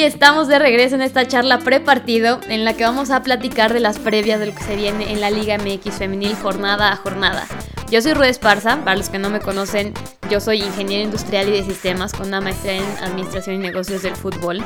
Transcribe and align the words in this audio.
Y 0.00 0.04
estamos 0.04 0.48
de 0.48 0.58
regreso 0.58 0.94
en 0.94 1.02
esta 1.02 1.28
charla 1.28 1.58
pre-partido 1.58 2.40
en 2.48 2.64
la 2.64 2.72
que 2.72 2.84
vamos 2.84 3.10
a 3.10 3.22
platicar 3.22 3.74
de 3.74 3.80
las 3.80 3.98
previas 3.98 4.40
de 4.40 4.46
lo 4.46 4.54
que 4.54 4.62
se 4.62 4.74
viene 4.74 5.12
en 5.12 5.20
la 5.20 5.28
Liga 5.28 5.58
MX 5.58 5.96
femenil 5.96 6.34
jornada 6.36 6.90
a 6.90 6.96
jornada. 6.96 7.46
Yo 7.90 8.00
soy 8.00 8.14
Rued 8.14 8.30
Esparza, 8.30 8.78
para 8.82 8.96
los 8.96 9.10
que 9.10 9.18
no 9.18 9.28
me 9.28 9.40
conocen, 9.40 9.92
yo 10.30 10.40
soy 10.40 10.62
ingeniero 10.62 11.04
industrial 11.04 11.50
y 11.50 11.52
de 11.52 11.64
sistemas 11.64 12.14
con 12.14 12.28
una 12.28 12.40
maestría 12.40 12.76
en 12.76 13.04
administración 13.04 13.56
y 13.56 13.58
negocios 13.58 14.00
del 14.00 14.16
fútbol. 14.16 14.64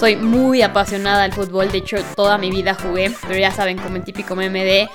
Soy 0.00 0.16
muy 0.16 0.62
apasionada 0.62 1.22
del 1.22 1.32
fútbol, 1.32 1.70
de 1.70 1.78
hecho 1.78 1.98
toda 2.16 2.36
mi 2.36 2.50
vida 2.50 2.74
jugué, 2.74 3.12
pero 3.28 3.38
ya 3.38 3.52
saben, 3.52 3.78
como 3.78 3.94
el 3.94 4.02
típico 4.02 4.34
MMD, 4.34 4.88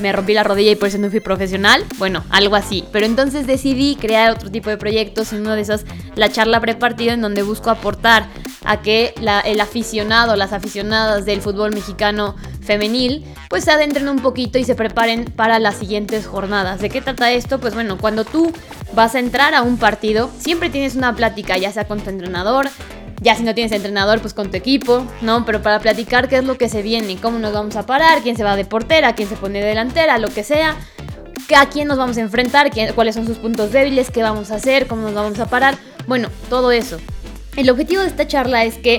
me 0.00 0.12
rompí 0.12 0.34
la 0.34 0.42
rodilla 0.42 0.72
y 0.72 0.76
por 0.76 0.88
eso 0.88 0.98
no 0.98 1.08
fui 1.08 1.20
profesional. 1.20 1.84
Bueno, 1.98 2.24
algo 2.30 2.56
así. 2.56 2.84
Pero 2.90 3.06
entonces 3.06 3.46
decidí 3.46 3.96
crear 3.96 4.32
otro 4.32 4.50
tipo 4.50 4.70
de 4.70 4.76
proyectos 4.76 5.32
y 5.32 5.36
uno 5.36 5.54
de 5.54 5.60
esos, 5.60 5.84
la 6.16 6.30
charla 6.30 6.60
prepartida, 6.60 7.12
en 7.12 7.20
donde 7.20 7.42
busco 7.42 7.70
aportar 7.70 8.26
a 8.64 8.82
que 8.82 9.14
el 9.44 9.60
aficionado, 9.60 10.36
las 10.36 10.52
aficionadas 10.52 11.24
del 11.24 11.40
fútbol 11.40 11.72
mexicano 11.72 12.36
femenil, 12.60 13.24
pues 13.48 13.64
se 13.64 13.70
adentren 13.70 14.08
un 14.08 14.18
poquito 14.18 14.58
y 14.58 14.64
se 14.64 14.74
preparen 14.74 15.24
para 15.24 15.58
las 15.58 15.76
siguientes 15.76 16.26
jornadas. 16.26 16.80
¿De 16.80 16.90
qué 16.90 17.00
trata 17.00 17.32
esto? 17.32 17.58
Pues 17.58 17.74
bueno, 17.74 17.98
cuando 17.98 18.24
tú 18.24 18.52
vas 18.92 19.14
a 19.14 19.18
entrar 19.18 19.54
a 19.54 19.62
un 19.62 19.76
partido, 19.76 20.30
siempre 20.38 20.70
tienes 20.70 20.94
una 20.94 21.16
plática, 21.16 21.56
ya 21.58 21.72
sea 21.72 21.86
con 21.86 22.00
tu 22.00 22.10
entrenador, 22.10 22.68
ya 23.22 23.34
si 23.34 23.42
no 23.42 23.54
tienes 23.54 23.72
entrenador, 23.72 24.20
pues 24.20 24.34
con 24.34 24.50
tu 24.50 24.56
equipo, 24.56 25.06
¿no? 25.20 25.44
Pero 25.44 25.62
para 25.62 25.78
platicar 25.78 26.28
qué 26.28 26.36
es 26.36 26.44
lo 26.44 26.56
que 26.56 26.68
se 26.68 26.82
viene, 26.82 27.16
cómo 27.20 27.38
nos 27.38 27.52
vamos 27.52 27.76
a 27.76 27.86
parar, 27.86 28.22
quién 28.22 28.36
se 28.36 28.44
va 28.44 28.56
de 28.56 28.64
portera, 28.64 29.14
quién 29.14 29.28
se 29.28 29.36
pone 29.36 29.60
de 29.60 29.66
delantera, 29.66 30.18
lo 30.18 30.28
que 30.28 30.44
sea, 30.44 30.76
a 31.56 31.68
quién 31.68 31.88
nos 31.88 31.98
vamos 31.98 32.16
a 32.16 32.20
enfrentar, 32.20 32.70
cuáles 32.94 33.14
son 33.16 33.26
sus 33.26 33.38
puntos 33.38 33.72
débiles, 33.72 34.10
qué 34.10 34.22
vamos 34.22 34.50
a 34.52 34.54
hacer, 34.54 34.86
cómo 34.86 35.02
nos 35.02 35.14
vamos 35.14 35.38
a 35.40 35.46
parar. 35.46 35.76
Bueno, 36.06 36.28
todo 36.48 36.70
eso. 36.70 36.98
El 37.56 37.68
objetivo 37.70 38.02
de 38.02 38.08
esta 38.08 38.26
charla 38.26 38.64
es 38.64 38.78
que 38.78 38.98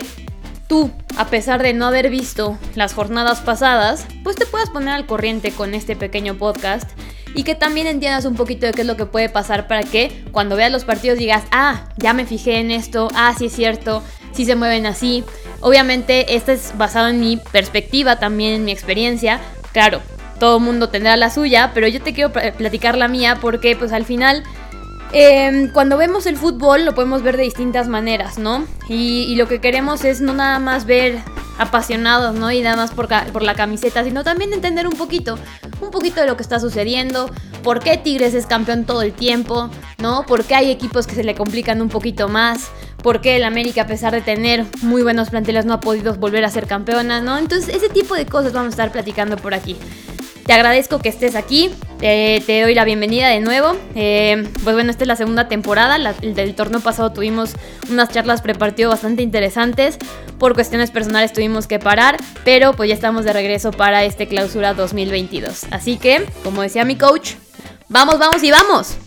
tú, 0.67 0.91
a 1.17 1.27
pesar 1.27 1.63
de 1.63 1.73
no 1.73 1.85
haber 1.85 2.09
visto 2.09 2.57
las 2.75 2.94
jornadas 2.94 3.39
pasadas, 3.41 4.05
pues 4.23 4.35
te 4.35 4.45
puedas 4.45 4.69
poner 4.69 4.94
al 4.94 5.05
corriente 5.05 5.52
con 5.52 5.73
este 5.73 5.95
pequeño 5.95 6.35
podcast 6.35 6.89
y 7.33 7.44
que 7.44 7.55
también 7.55 7.88
entiendas 7.88 8.25
un 8.25 8.35
poquito 8.35 8.66
de 8.66 8.73
qué 8.73 8.81
es 8.81 8.88
lo 8.88 8.97
que 8.97 9.05
puede 9.05 9.29
pasar 9.29 9.67
para 9.67 9.83
que 9.83 10.25
cuando 10.31 10.55
veas 10.55 10.72
los 10.72 10.83
partidos 10.83 11.17
digas, 11.17 11.44
ah, 11.52 11.89
ya 11.97 12.13
me 12.13 12.25
fijé 12.25 12.59
en 12.59 12.72
esto, 12.72 13.07
ah, 13.16 13.33
sí 13.38 13.45
es 13.45 13.53
cierto, 13.53 14.03
sí 14.33 14.45
se 14.45 14.55
mueven 14.55 14.85
así. 14.85 15.23
Obviamente, 15.61 16.35
esto 16.35 16.52
es 16.52 16.73
basado 16.77 17.07
en 17.07 17.19
mi 17.19 17.38
perspectiva, 17.38 18.19
también 18.19 18.53
en 18.53 18.66
mi 18.66 18.72
experiencia. 18.72 19.39
Claro, 19.72 20.02
todo 20.39 20.59
mundo 20.59 20.89
tendrá 20.89 21.16
la 21.17 21.29
suya, 21.29 21.72
pero 21.73 21.88
yo 21.88 22.02
te 22.02 22.13
quiero 22.13 22.31
platicar 22.31 22.97
la 22.97 23.07
mía 23.07 23.38
porque 23.39 23.75
pues 23.75 23.94
al 23.94 24.05
final 24.05 24.44
Em, 25.14 25.70
cuando 25.72 25.98
vemos 25.98 26.26
el 26.26 26.38
fútbol 26.38 26.86
lo 26.86 26.95
podemos 26.95 27.22
ver 27.22 27.36
de 27.36 27.44
distintas 27.44 27.88
maneras, 27.90 28.38
¿no? 28.38 28.66
Y, 28.88 29.36
lo 29.36 29.48
que 29.48 29.59
queremos 29.59 30.06
es 30.06 30.22
no 30.22 30.34
nada 30.34 30.59
más 30.59 30.86
ver 30.86 31.20
apasionados, 31.58 32.34
¿no? 32.36 32.52
Y 32.52 32.62
nada 32.62 32.78
más 32.78 32.92
por, 32.92 33.09
por, 33.31 33.44
la 33.44 33.56
camiseta, 33.56 34.03
sino 34.03 34.23
también 34.23 34.53
entender 34.53 34.88
un 34.88 34.94
poquito, 34.94 35.38
un 35.81 35.92
poquito 35.92 36.22
de 36.22 36.28
lo 36.28 36.38
que 36.38 36.44
está 36.44 36.59
sucediendo, 36.59 37.30
por 37.62 37.80
qué 37.80 37.97
Tigres 37.97 38.34
es 38.34 38.46
campeón 38.46 38.85
todo 38.85 39.02
el 39.02 39.12
tiempo, 39.12 39.69
¿no? 39.97 40.25
Por 40.25 40.46
qué 40.46 40.56
hay 40.56 40.72
equipos 40.72 41.08
que 41.08 41.16
se 41.16 41.24
le 41.24 41.35
complican 41.35 41.81
un 41.81 41.90
poquito 41.90 42.30
más, 42.30 42.72
por 43.03 43.19
qué 43.19 43.35
el 43.35 43.44
América, 43.44 43.84
a 43.84 43.88
pesar 43.88 44.14
de 44.14 44.22
tener 44.22 44.66
muy 44.81 45.03
buenos 45.03 45.30
planteles, 45.30 45.66
no 45.66 45.74
ha 45.74 45.80
podido 45.81 46.16
volver 46.16 46.46
a 46.46 46.50
ser 46.50 46.68
campeona, 46.68 47.19
¿no? 47.19 47.38
Entonces, 47.38 47.75
ese 47.75 47.90
tipo 47.90 48.16
de 48.16 48.25
cosas 48.25 48.53
vamos 48.53 48.68
a 48.68 48.72
estar 48.72 48.91
platicando 48.91 49.35
por 49.35 49.53
aquí. 49.53 49.75
Te 50.46 50.53
agradezco 50.53 51.00
que 51.00 51.09
estés 51.09 51.35
aquí, 51.35 51.72
te 52.00 52.62
doy 52.63 52.74
la 52.74 52.84
bienvenida 52.84 53.29
de 53.29 53.40
nuevo. 53.40 53.78
Eh, 53.96 54.47
pues 54.63 54.75
bueno, 54.75 54.91
esta 54.91 55.03
es 55.03 55.07
la 55.07 55.16
segunda 55.16 55.47
temporada, 55.47 55.96
el 56.22 56.34
del 56.34 56.56
torneo 56.56 56.79
pasado 56.79 57.12
tuvimos 57.12 57.53
unas 57.90 58.09
charlas 58.09 58.41
prepartido 58.41 58.90
bastante 58.90 59.22
interesantes, 59.24 59.97
por 60.40 60.53
cuestiones 60.53 60.91
personales 60.91 61.31
tuvimos 61.34 61.68
que 61.68 61.79
parar, 61.79 62.18
pero 62.44 62.74
pues 62.74 62.90
ya 62.90 62.96
estamos 62.96 63.25
de 63.25 63.34
regreso 63.34 63.72
para 63.72 64.03
este 64.03 64.28
clausura 64.28 64.74
2022. 64.74 65.66
Así 65.72 65.97
que, 65.97 66.25
como 66.44 66.62
decía 66.63 66.85
mi 66.85 66.96
coach, 66.96 67.34
vamos, 67.88 68.18
vamos 68.18 68.44
y 68.44 68.52
vamos. 68.52 68.97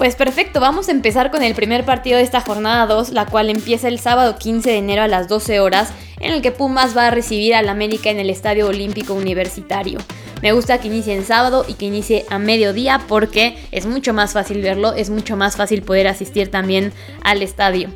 Pues 0.00 0.16
perfecto, 0.16 0.60
vamos 0.60 0.88
a 0.88 0.92
empezar 0.92 1.30
con 1.30 1.42
el 1.42 1.54
primer 1.54 1.84
partido 1.84 2.16
de 2.16 2.22
esta 2.22 2.40
jornada 2.40 2.86
2, 2.86 3.10
la 3.10 3.26
cual 3.26 3.50
empieza 3.50 3.86
el 3.86 3.98
sábado 3.98 4.38
15 4.38 4.70
de 4.70 4.78
enero 4.78 5.02
a 5.02 5.08
las 5.08 5.28
12 5.28 5.60
horas, 5.60 5.90
en 6.20 6.32
el 6.32 6.40
que 6.40 6.52
Pumas 6.52 6.96
va 6.96 7.08
a 7.08 7.10
recibir 7.10 7.54
al 7.54 7.68
América 7.68 8.08
en 8.08 8.18
el 8.18 8.30
Estadio 8.30 8.66
Olímpico 8.66 9.12
Universitario. 9.12 9.98
Me 10.40 10.52
gusta 10.52 10.78
que 10.78 10.88
inicie 10.88 11.14
en 11.14 11.26
sábado 11.26 11.66
y 11.68 11.74
que 11.74 11.84
inicie 11.84 12.24
a 12.30 12.38
mediodía 12.38 13.02
porque 13.08 13.58
es 13.72 13.84
mucho 13.84 14.14
más 14.14 14.32
fácil 14.32 14.62
verlo, 14.62 14.94
es 14.94 15.10
mucho 15.10 15.36
más 15.36 15.56
fácil 15.56 15.82
poder 15.82 16.08
asistir 16.08 16.50
también 16.50 16.94
al 17.22 17.42
estadio. 17.42 17.90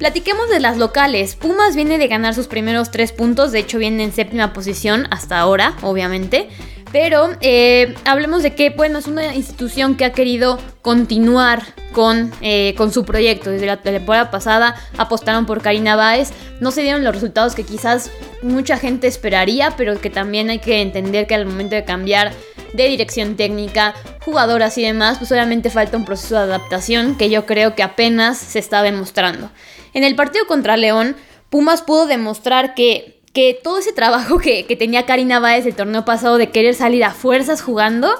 Platiquemos 0.00 0.48
de 0.50 0.60
las 0.60 0.78
locales. 0.78 1.34
Pumas 1.34 1.74
viene 1.74 1.98
de 1.98 2.06
ganar 2.06 2.32
sus 2.32 2.46
primeros 2.46 2.92
tres 2.92 3.10
puntos, 3.10 3.50
de 3.50 3.58
hecho 3.58 3.78
viene 3.78 4.04
en 4.04 4.12
séptima 4.12 4.52
posición 4.52 5.08
hasta 5.10 5.40
ahora, 5.40 5.74
obviamente. 5.82 6.48
Pero 6.92 7.30
eh, 7.40 7.94
hablemos 8.04 8.42
de 8.42 8.54
que, 8.54 8.70
bueno, 8.70 8.98
es 8.98 9.06
una 9.06 9.34
institución 9.34 9.96
que 9.96 10.04
ha 10.04 10.12
querido 10.12 10.58
continuar 10.82 11.62
con, 11.92 12.32
eh, 12.40 12.74
con 12.76 12.92
su 12.92 13.04
proyecto. 13.04 13.50
Desde 13.50 13.66
la 13.66 13.76
temporada 13.76 14.30
pasada 14.30 14.74
apostaron 14.98 15.46
por 15.46 15.62
Karina 15.62 15.94
Báez. 15.94 16.32
No 16.60 16.72
se 16.72 16.82
dieron 16.82 17.04
los 17.04 17.14
resultados 17.14 17.54
que 17.54 17.64
quizás 17.64 18.10
mucha 18.42 18.76
gente 18.76 19.06
esperaría, 19.06 19.74
pero 19.76 20.00
que 20.00 20.10
también 20.10 20.50
hay 20.50 20.58
que 20.58 20.82
entender 20.82 21.26
que 21.26 21.36
al 21.36 21.46
momento 21.46 21.76
de 21.76 21.84
cambiar 21.84 22.32
de 22.72 22.88
dirección 22.88 23.36
técnica, 23.36 23.94
jugadoras 24.24 24.76
y 24.78 24.82
demás, 24.82 25.18
pues 25.18 25.30
obviamente 25.32 25.70
falta 25.70 25.96
un 25.96 26.04
proceso 26.04 26.36
de 26.36 26.42
adaptación 26.42 27.16
que 27.16 27.30
yo 27.30 27.46
creo 27.46 27.74
que 27.74 27.82
apenas 27.82 28.38
se 28.38 28.58
está 28.58 28.82
demostrando. 28.82 29.50
En 29.92 30.04
el 30.04 30.14
partido 30.14 30.46
contra 30.46 30.76
León, 30.76 31.16
Pumas 31.50 31.82
pudo 31.82 32.06
demostrar 32.06 32.74
que 32.74 33.19
que 33.32 33.58
todo 33.62 33.78
ese 33.78 33.92
trabajo 33.92 34.38
que, 34.38 34.64
tenía 34.78 35.06
Karina 35.06 35.40
Báez 35.40 35.66
el 35.66 35.74
torneo 35.74 36.04
pasado 36.04 36.38
de 36.38 36.50
querer 36.50 36.74
salir 36.74 37.04
a 37.04 37.12
fuerzas 37.12 37.62
jugando, 37.62 38.10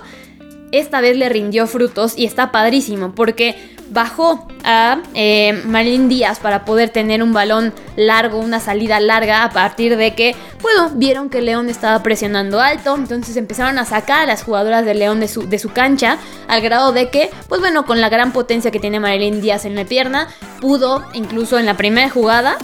esta 0.72 1.00
vez 1.00 1.16
le 1.16 1.28
rindió 1.28 1.66
frutos 1.66 2.16
y 2.16 2.26
está 2.26 2.52
padrísimo 2.52 3.12
porque 3.14 3.56
bajó 3.90 4.46
a 4.62 5.02
eh, 5.14 5.64
Marín 5.66 6.08
Díaz 6.08 6.38
para 6.38 6.64
poder 6.64 6.90
tener 6.90 7.24
un 7.24 7.32
balón 7.32 7.74
largo, 7.96 8.38
una 8.38 8.60
salida 8.60 9.00
larga 9.00 9.42
a 9.42 9.50
partir 9.50 9.96
de 9.96 10.14
que, 10.14 10.36
bueno, 10.62 10.92
vieron 10.94 11.28
que 11.28 11.40
León 11.40 11.68
estaba 11.68 12.00
presionando 12.04 12.60
alto, 12.60 12.94
entonces 12.94 13.36
empezaron 13.36 13.80
a 13.80 13.84
sacar 13.84 14.20
a 14.20 14.26
las 14.26 14.44
jugadoras 14.44 14.84
de 14.84 14.94
León 14.94 15.18
de 15.18 15.26
su, 15.26 15.48
de 15.48 15.58
su 15.58 15.72
cancha 15.72 16.18
al 16.46 16.60
grado 16.60 16.92
de 16.92 17.10
que, 17.10 17.30
pues 17.48 17.60
bueno, 17.60 17.84
con 17.84 18.00
la 18.00 18.08
gran 18.08 18.32
potencia 18.32 18.70
que 18.70 18.78
tiene 18.78 19.00
Marilyn 19.00 19.40
Díaz 19.40 19.64
en 19.64 19.74
la 19.74 19.84
pierna, 19.84 20.28
pudo 20.60 21.04
incluso 21.12 21.58
en 21.58 21.66
la 21.66 21.76
primera 21.76 22.08
jugada 22.10 22.58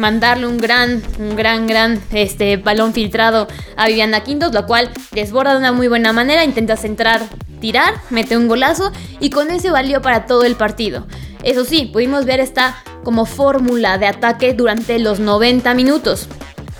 mandarle 0.00 0.46
un 0.46 0.58
gran, 0.58 1.02
un 1.18 1.36
gran, 1.36 1.66
gran 1.66 2.02
este, 2.12 2.56
balón 2.56 2.92
filtrado 2.92 3.46
a 3.76 3.86
Viviana 3.86 4.24
Quintos, 4.24 4.52
lo 4.52 4.66
cual 4.66 4.90
desborda 5.12 5.52
de 5.52 5.58
una 5.58 5.72
muy 5.72 5.86
buena 5.86 6.12
manera, 6.12 6.44
intenta 6.44 6.76
centrar, 6.76 7.20
tirar, 7.60 7.94
mete 8.08 8.36
un 8.36 8.48
golazo 8.48 8.90
y 9.20 9.30
con 9.30 9.50
ese 9.50 9.70
valió 9.70 10.02
para 10.02 10.26
todo 10.26 10.44
el 10.44 10.56
partido. 10.56 11.06
Eso 11.42 11.64
sí, 11.64 11.88
pudimos 11.92 12.24
ver 12.24 12.40
esta 12.40 12.82
como 13.04 13.26
fórmula 13.26 13.98
de 13.98 14.06
ataque 14.06 14.54
durante 14.54 14.98
los 14.98 15.20
90 15.20 15.74
minutos. 15.74 16.28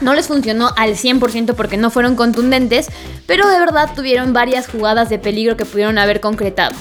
No 0.01 0.15
les 0.15 0.29
funcionó 0.29 0.71
al 0.77 0.97
100% 0.97 1.55
porque 1.55 1.77
no 1.77 1.91
fueron 1.91 2.17
contundentes, 2.17 2.89
pero 3.27 3.49
de 3.49 3.59
verdad 3.59 3.91
tuvieron 3.95 4.33
varias 4.33 4.67
jugadas 4.67 5.11
de 5.11 5.19
peligro 5.19 5.57
que 5.57 5.67
pudieron 5.67 5.99
haber 5.99 6.21
concretado. 6.21 6.75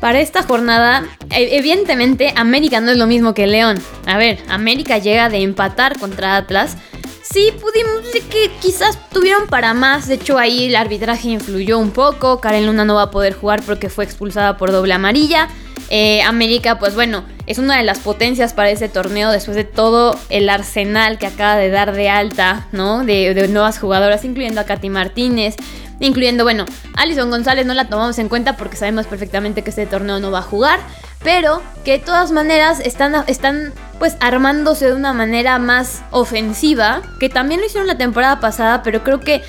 Para 0.00 0.20
esta 0.20 0.42
jornada, 0.42 1.04
e, 1.30 1.58
evidentemente 1.58 2.32
América 2.34 2.80
no 2.80 2.90
es 2.90 2.96
lo 2.96 3.06
mismo 3.06 3.34
que 3.34 3.46
León. 3.46 3.78
A 4.06 4.16
ver, 4.16 4.38
América 4.48 4.98
llega 4.98 5.28
de 5.28 5.42
empatar 5.42 5.98
contra 5.98 6.36
Atlas. 6.36 6.76
Sí, 7.22 7.52
pudimos 7.60 8.10
que 8.28 8.50
quizás 8.60 8.98
tuvieron 9.10 9.46
para 9.46 9.74
más. 9.74 10.08
De 10.08 10.14
hecho, 10.14 10.38
ahí 10.38 10.66
el 10.66 10.76
arbitraje 10.76 11.28
influyó 11.28 11.78
un 11.78 11.90
poco. 11.90 12.40
Karen 12.40 12.66
Luna 12.66 12.84
no 12.84 12.94
va 12.96 13.02
a 13.02 13.10
poder 13.10 13.34
jugar 13.34 13.62
porque 13.62 13.88
fue 13.88 14.04
expulsada 14.04 14.56
por 14.56 14.72
doble 14.72 14.94
amarilla. 14.94 15.48
Eh, 15.90 16.22
América, 16.22 16.78
pues 16.78 16.94
bueno, 16.94 17.24
es 17.46 17.58
una 17.58 17.76
de 17.76 17.82
las 17.82 17.98
potencias 17.98 18.54
para 18.54 18.70
ese 18.70 18.88
torneo 18.88 19.30
después 19.30 19.56
de 19.56 19.64
todo 19.64 20.18
el 20.28 20.48
arsenal 20.48 21.18
que 21.18 21.26
acaba 21.26 21.56
de 21.56 21.70
dar 21.70 21.92
de 21.92 22.08
alta, 22.08 22.68
¿no? 22.72 23.04
De, 23.04 23.34
de 23.34 23.48
nuevas 23.48 23.78
jugadoras, 23.78 24.24
incluyendo 24.24 24.60
a 24.60 24.64
Katy 24.64 24.88
Martínez, 24.88 25.56
incluyendo, 26.00 26.44
bueno, 26.44 26.64
Alison 26.96 27.30
González 27.30 27.66
no 27.66 27.74
la 27.74 27.88
tomamos 27.88 28.18
en 28.18 28.28
cuenta 28.28 28.56
porque 28.56 28.76
sabemos 28.76 29.06
perfectamente 29.06 29.62
que 29.62 29.70
este 29.70 29.86
torneo 29.86 30.18
no 30.18 30.30
va 30.30 30.40
a 30.40 30.42
jugar, 30.42 30.80
pero 31.22 31.62
que 31.84 31.92
de 31.92 31.98
todas 32.00 32.32
maneras 32.32 32.80
están, 32.80 33.14
están 33.26 33.72
pues 33.98 34.16
armándose 34.20 34.86
de 34.86 34.94
una 34.94 35.12
manera 35.12 35.58
más 35.58 36.02
ofensiva, 36.10 37.02
que 37.20 37.28
también 37.28 37.60
lo 37.60 37.66
hicieron 37.66 37.86
la 37.86 37.98
temporada 37.98 38.40
pasada, 38.40 38.82
pero 38.82 39.04
creo 39.04 39.20
que 39.20 39.42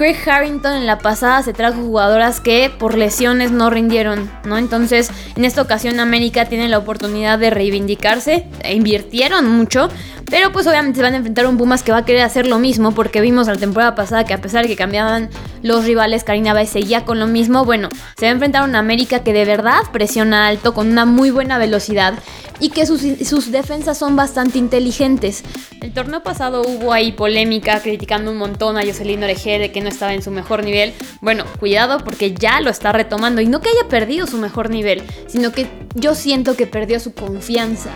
Craig 0.00 0.16
Harrington 0.26 0.76
en 0.76 0.86
la 0.86 0.96
pasada 0.96 1.42
se 1.42 1.52
trajo 1.52 1.82
jugadoras 1.82 2.40
que 2.40 2.70
por 2.70 2.96
lesiones 2.96 3.52
no 3.52 3.68
rindieron, 3.68 4.30
¿no? 4.46 4.56
Entonces, 4.56 5.10
en 5.36 5.44
esta 5.44 5.60
ocasión 5.60 6.00
América 6.00 6.46
tiene 6.46 6.70
la 6.70 6.78
oportunidad 6.78 7.38
de 7.38 7.50
reivindicarse, 7.50 8.46
e 8.62 8.74
invirtieron 8.74 9.46
mucho, 9.46 9.90
Pero 10.30 10.52
pues 10.52 10.66
obviamente 10.66 10.96
se 10.96 11.02
van 11.02 11.12
a 11.12 11.16
enfrentar 11.18 11.44
a 11.44 11.48
un 11.50 11.58
Pumas 11.58 11.82
que 11.82 11.92
va 11.92 11.98
a 11.98 12.04
querer 12.06 12.22
hacer 12.22 12.46
lo 12.46 12.58
mismo 12.58 12.92
porque 12.92 13.20
vimos 13.20 13.46
la 13.46 13.56
temporada 13.56 13.94
pasada 13.94 14.24
que 14.24 14.32
a 14.32 14.40
pesar 14.40 14.62
de 14.62 14.68
que 14.68 14.76
cambiaban 14.76 15.28
los 15.62 15.84
rivales, 15.84 16.24
Karina 16.24 16.54
Báez 16.54 16.70
seguía 16.70 17.04
con 17.04 17.18
lo 17.18 17.26
mismo. 17.26 17.66
Bueno, 17.66 17.90
se 18.16 18.24
va 18.24 18.30
a 18.30 18.32
enfrentar 18.32 18.62
a 18.62 18.64
un 18.64 18.76
América 18.76 19.22
que 19.22 19.34
de 19.34 19.44
verdad 19.44 19.80
presiona 19.92 20.46
alto 20.46 20.72
con 20.72 20.88
una 20.88 21.04
muy 21.04 21.30
buena 21.30 21.58
velocidad 21.58 22.14
y 22.58 22.70
que 22.70 22.86
sus, 22.86 23.02
sus 23.26 23.50
defensas 23.50 23.98
son 23.98 24.16
bastante 24.16 24.58
inteligentes. 24.58 25.42
El 25.80 25.94
torneo 25.94 26.22
pasado 26.22 26.62
hubo 26.62 26.92
ahí 26.92 27.12
polémica 27.12 27.80
criticando 27.80 28.30
un 28.30 28.36
montón 28.36 28.76
a 28.76 28.84
Jocelyn 28.84 29.22
Oreje 29.24 29.58
de 29.58 29.72
que 29.72 29.80
no 29.80 29.88
estaba 29.88 30.12
en 30.12 30.22
su 30.22 30.30
mejor 30.30 30.62
nivel. 30.62 30.92
Bueno, 31.22 31.44
cuidado 31.58 31.98
porque 32.04 32.34
ya 32.34 32.60
lo 32.60 32.68
está 32.68 32.92
retomando 32.92 33.40
y 33.40 33.46
no 33.46 33.60
que 33.60 33.70
haya 33.70 33.88
perdido 33.88 34.26
su 34.26 34.36
mejor 34.36 34.68
nivel, 34.68 35.02
sino 35.26 35.52
que 35.52 35.66
yo 35.94 36.14
siento 36.14 36.54
que 36.54 36.66
perdió 36.66 37.00
su 37.00 37.14
confianza 37.14 37.90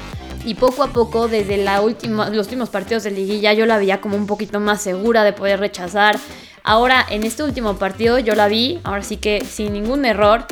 y 0.45 0.55
poco 0.55 0.83
a 0.83 0.93
poco, 0.93 1.29
desde 1.29 1.57
la 1.57 1.81
última, 1.81 2.29
los 2.29 2.47
últimos 2.47 2.69
partidos 2.69 3.03
de 3.05 3.11
liguilla, 3.11 3.53
yo 3.53 3.67
la 3.67 3.79
veía 3.79 4.01
como 4.01 4.17
un 4.17 4.27
poquito 4.27 4.61
más 4.61 4.83
segura 4.83 5.25
de 5.25 5.33
poder 5.33 5.61
rechazar. 5.61 6.19
Ahora, 6.63 7.05
en 7.09 7.25
este 7.25 7.43
último 7.43 7.77
partido, 7.77 8.19
yo 8.19 8.35
la 8.35 8.49
vi, 8.49 8.81
ahora 8.85 9.03
sí 9.03 9.17
que 9.17 9.45
sin 9.45 9.73
ningún 9.73 10.05
error, 10.05 10.47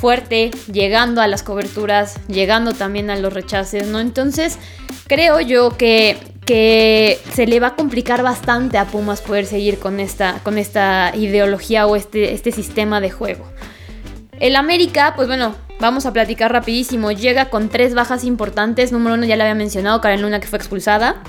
fuerte, 0.00 0.50
llegando 0.72 1.20
a 1.20 1.26
las 1.28 1.42
coberturas, 1.42 2.18
llegando 2.28 2.72
también 2.72 3.10
a 3.10 3.16
los 3.16 3.32
rechaces, 3.32 3.86
¿no? 3.86 4.00
Entonces, 4.00 4.58
creo 5.06 5.40
yo 5.40 5.76
que, 5.76 6.18
que 6.48 7.20
se 7.34 7.46
le 7.46 7.60
va 7.60 7.66
a 7.66 7.74
complicar 7.76 8.22
bastante 8.22 8.78
a 8.78 8.86
Pumas 8.86 9.20
poder 9.20 9.44
seguir 9.44 9.78
con 9.78 10.00
esta, 10.00 10.40
con 10.42 10.56
esta 10.56 11.12
ideología 11.14 11.86
o 11.86 11.94
este, 11.94 12.32
este 12.32 12.52
sistema 12.52 13.02
de 13.02 13.10
juego. 13.10 13.44
El 14.40 14.56
América, 14.56 15.12
pues 15.14 15.28
bueno, 15.28 15.54
vamos 15.78 16.06
a 16.06 16.14
platicar 16.14 16.50
rapidísimo. 16.50 17.12
Llega 17.12 17.50
con 17.50 17.68
tres 17.68 17.92
bajas 17.92 18.24
importantes. 18.24 18.92
Número 18.92 19.16
uno 19.16 19.26
ya 19.26 19.36
le 19.36 19.42
había 19.42 19.54
mencionado, 19.54 20.00
Karen 20.00 20.22
Luna 20.22 20.40
que 20.40 20.46
fue 20.46 20.58
expulsada. 20.58 21.22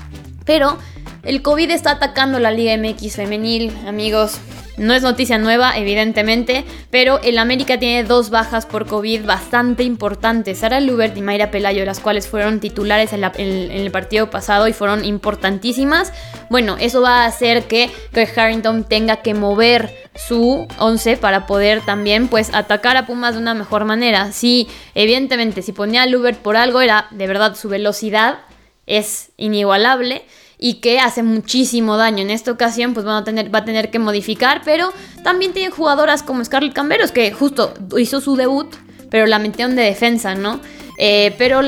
Pero 0.46 0.78
el 1.22 1.42
COVID 1.42 1.70
está 1.70 1.90
atacando 1.90 2.38
la 2.38 2.50
Liga 2.50 2.74
MX 2.78 3.16
femenil, 3.16 3.76
amigos. 3.86 4.38
No 4.80 4.94
es 4.94 5.02
noticia 5.02 5.36
nueva, 5.36 5.76
evidentemente, 5.76 6.64
pero 6.90 7.20
el 7.20 7.36
América 7.38 7.78
tiene 7.78 8.02
dos 8.02 8.30
bajas 8.30 8.64
por 8.64 8.86
COVID 8.86 9.26
bastante 9.26 9.82
importantes. 9.82 10.60
Sara 10.60 10.80
Lubert 10.80 11.14
y 11.18 11.20
Mayra 11.20 11.50
Pelayo, 11.50 11.84
las 11.84 12.00
cuales 12.00 12.26
fueron 12.26 12.60
titulares 12.60 13.12
en, 13.12 13.22
el 13.44 13.90
partido 13.90 14.30
pasado 14.30 14.68
y 14.68 14.72
fueron 14.72 15.04
importantísimas. 15.04 16.14
Bueno, 16.48 16.78
eso 16.80 17.02
va 17.02 17.24
a 17.24 17.26
hacer 17.26 17.64
que 17.64 17.90
Greg 18.12 18.32
Harrington 18.34 18.84
tenga 18.84 19.16
que 19.16 19.34
mover 19.34 19.94
su 20.14 20.66
11 20.78 21.18
para 21.18 21.46
poder 21.46 21.82
también 21.82 22.28
pues 22.28 22.48
atacar 22.54 22.96
a 22.96 23.04
Pumas 23.04 23.34
de 23.34 23.40
una 23.42 23.52
mejor 23.52 23.84
manera. 23.84 24.32
Sí, 24.32 24.66
evidentemente, 24.94 25.60
si 25.60 25.72
ponía 25.72 26.04
a 26.04 26.06
Lubert 26.06 26.38
por 26.38 26.56
algo 26.56 26.80
era 26.80 27.06
de 27.10 27.26
verdad 27.26 27.54
su 27.54 27.68
velocidad 27.68 28.38
es 28.86 29.30
inigualable 29.36 30.24
y 30.60 30.74
que 30.74 31.00
hace 31.00 31.22
muchísimo 31.22 31.96
daño. 31.96 32.22
En 32.22 32.30
esta 32.30 32.52
ocasión, 32.52 32.92
pues 32.92 33.06
van 33.06 33.24
tener, 33.24 33.52
va 33.52 33.60
a 33.60 33.64
tener 33.64 33.90
que 33.90 33.98
modificar, 33.98 34.60
pero 34.64 34.92
también 35.24 35.52
tiene 35.52 35.70
jugadoras 35.70 36.22
como 36.22 36.44
Scarlett 36.44 36.74
Camberos, 36.74 37.10
que 37.10 37.32
justo 37.32 37.72
hizo 37.98 38.20
su 38.20 38.36
debut, 38.36 38.68
pero 39.10 39.26
la 39.26 39.38
metieron 39.38 39.74
de 39.74 39.82
defensa, 39.82 40.34
¿no? 40.34 40.60
Eh, 41.02 41.34
pero 41.38 41.62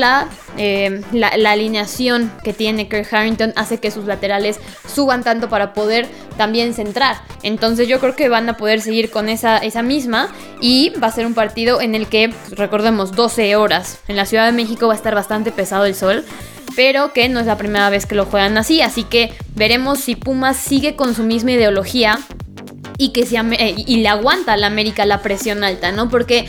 eh, 0.58 1.00
la, 1.12 1.36
la, 1.38 1.52
alineación 1.52 2.30
que 2.44 2.52
tiene 2.52 2.86
Kirk 2.86 3.08
Harrington 3.10 3.54
hace 3.56 3.78
que 3.78 3.90
sus 3.90 4.04
laterales 4.04 4.60
suban 4.86 5.24
tanto 5.24 5.48
para 5.48 5.72
poder 5.72 6.06
también 6.36 6.74
centrar. 6.74 7.16
Entonces 7.42 7.88
yo 7.88 7.98
creo 7.98 8.14
que 8.14 8.28
van 8.28 8.46
a 8.50 8.58
poder 8.58 8.82
seguir 8.82 9.10
con 9.10 9.30
esa, 9.30 9.56
esa 9.56 9.82
misma 9.82 10.28
y 10.60 10.90
va 11.02 11.06
a 11.06 11.12
ser 11.12 11.24
un 11.24 11.32
partido 11.32 11.80
en 11.80 11.94
el 11.94 12.08
que, 12.08 12.28
pues, 12.28 12.58
recordemos, 12.58 13.12
12 13.12 13.56
horas. 13.56 14.00
En 14.06 14.16
la 14.16 14.26
Ciudad 14.26 14.44
de 14.44 14.52
México 14.52 14.86
va 14.86 14.92
a 14.92 14.96
estar 14.96 15.14
bastante 15.14 15.50
pesado 15.50 15.86
el 15.86 15.94
sol 15.94 16.26
pero 16.76 17.12
que 17.12 17.28
no 17.28 17.40
es 17.40 17.46
la 17.46 17.56
primera 17.56 17.90
vez 17.90 18.06
que 18.06 18.14
lo 18.14 18.26
juegan 18.26 18.56
así, 18.58 18.80
así 18.80 19.04
que 19.04 19.32
veremos 19.54 20.00
si 20.00 20.16
Pumas 20.16 20.56
sigue 20.56 20.96
con 20.96 21.14
su 21.14 21.22
misma 21.22 21.52
ideología 21.52 22.18
y 22.98 23.10
que 23.12 23.22
eh, 23.22 23.74
y 23.76 23.96
le 23.98 24.08
aguanta 24.08 24.52
a 24.52 24.56
la 24.56 24.66
América 24.66 25.06
la 25.06 25.22
presión 25.22 25.64
alta, 25.64 25.92
¿no? 25.92 26.08
Porque 26.08 26.46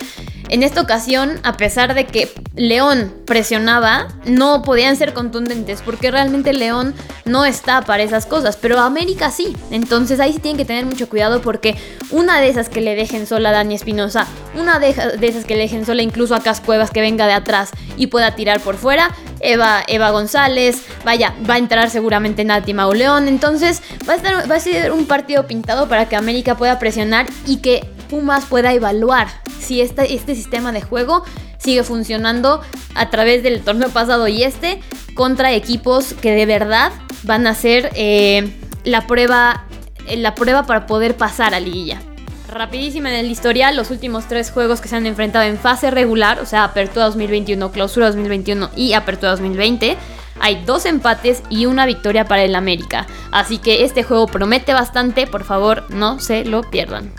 en 0.53 0.61
esta 0.61 0.81
ocasión, 0.81 1.39
a 1.41 1.57
pesar 1.57 1.95
de 1.95 2.05
que 2.05 2.31
León 2.55 3.11
presionaba, 3.25 4.09
no 4.25 4.61
podían 4.61 4.95
ser 4.95 5.13
contundentes 5.13 5.81
porque 5.81 6.11
realmente 6.11 6.53
León 6.53 6.93
no 7.25 7.43
está 7.43 7.81
para 7.81 8.03
esas 8.03 8.27
cosas, 8.27 8.55
pero 8.55 8.79
América 8.79 9.31
sí. 9.31 9.57
Entonces 9.71 10.19
ahí 10.19 10.31
sí 10.31 10.37
tienen 10.37 10.57
que 10.59 10.65
tener 10.65 10.85
mucho 10.85 11.09
cuidado 11.09 11.41
porque 11.41 11.75
una 12.11 12.39
de 12.39 12.49
esas 12.49 12.69
que 12.69 12.81
le 12.81 12.93
dejen 12.93 13.25
sola 13.25 13.49
a 13.49 13.53
Dani 13.53 13.73
Espinosa, 13.73 14.27
una 14.53 14.77
de, 14.77 14.89
esas 14.89 15.45
que 15.45 15.55
le 15.55 15.63
dejen 15.63 15.87
sola 15.87 16.03
incluso 16.03 16.35
a 16.35 16.41
Cascuevas 16.41 16.91
que 16.91 17.01
venga 17.01 17.25
de 17.25 17.33
atrás 17.33 17.71
y 17.97 18.05
pueda 18.05 18.35
tirar 18.35 18.59
por 18.61 18.75
fuera, 18.75 19.09
Eva, 19.39 19.81
Eva 19.87 20.11
González, 20.11 20.83
vaya, 21.03 21.33
va 21.49 21.55
a 21.55 21.57
entrar 21.57 21.89
seguramente 21.89 22.45
Nati 22.45 22.75
Mauleón. 22.75 23.27
Entonces 23.27 23.81
va 24.07 24.13
a, 24.13 24.15
estar, 24.17 24.51
va 24.51 24.55
a 24.55 24.59
ser 24.59 24.91
un 24.91 25.07
partido 25.07 25.47
pintado 25.47 25.89
para 25.89 26.07
que 26.07 26.15
América 26.15 26.55
pueda 26.55 26.77
presionar 26.77 27.25
y 27.47 27.57
que 27.57 27.89
Pumas 28.13 28.45
pueda 28.45 28.71
evaluar 28.73 29.27
si 29.59 29.81
este, 29.81 30.05
sistema 30.35 30.71
de 30.71 30.83
juego 30.83 31.23
sigue 31.57 31.81
funcionando 31.81 32.61
a 32.93 33.09
través 33.09 33.41
del 33.41 33.63
torneo 33.63 33.89
pasado 33.89 34.27
y 34.27 34.43
este 34.43 34.79
contra 35.15 35.51
equipos 35.51 36.13
que 36.13 36.29
de 36.33 36.45
verdad 36.45 36.91
van 37.23 37.47
a 37.47 37.55
ser 37.55 37.89
eh, 37.95 38.53
la, 38.83 39.07
prueba, 39.07 39.65
eh, 40.05 40.17
la 40.17 40.35
prueba 40.35 40.67
para 40.67 40.85
poder 40.85 41.17
pasar 41.17 41.55
a 41.55 41.59
liguilla. 41.59 42.03
Rapidísima 42.51 43.09
en 43.09 43.15
el 43.15 43.31
historial, 43.31 43.75
los 43.75 43.89
últimos 43.89 44.27
tres 44.27 44.51
juegos 44.51 44.79
que 44.79 44.89
se 44.89 44.95
han 44.95 45.07
enfrentado 45.07 45.45
en 45.45 45.57
fase 45.57 45.89
regular, 45.89 46.39
o 46.39 46.45
sea, 46.45 46.65
Apertura 46.65 47.05
2021, 47.05 47.71
Clausura 47.71 48.05
2021 48.05 48.69
y 48.75 48.93
Apertura 48.93 49.31
2020, 49.31 49.97
hay 50.39 50.63
dos 50.63 50.85
empates 50.85 51.41
y 51.49 51.65
una 51.65 51.87
victoria 51.87 52.25
para 52.25 52.43
el 52.43 52.53
América. 52.53 53.07
Así 53.31 53.57
que 53.57 53.83
este 53.83 54.03
juego 54.03 54.27
promete 54.27 54.71
bastante, 54.71 55.25
por 55.25 55.45
favor 55.45 55.85
no 55.89 56.19
se 56.19 56.45
lo 56.45 56.61
pierdan. 56.61 57.11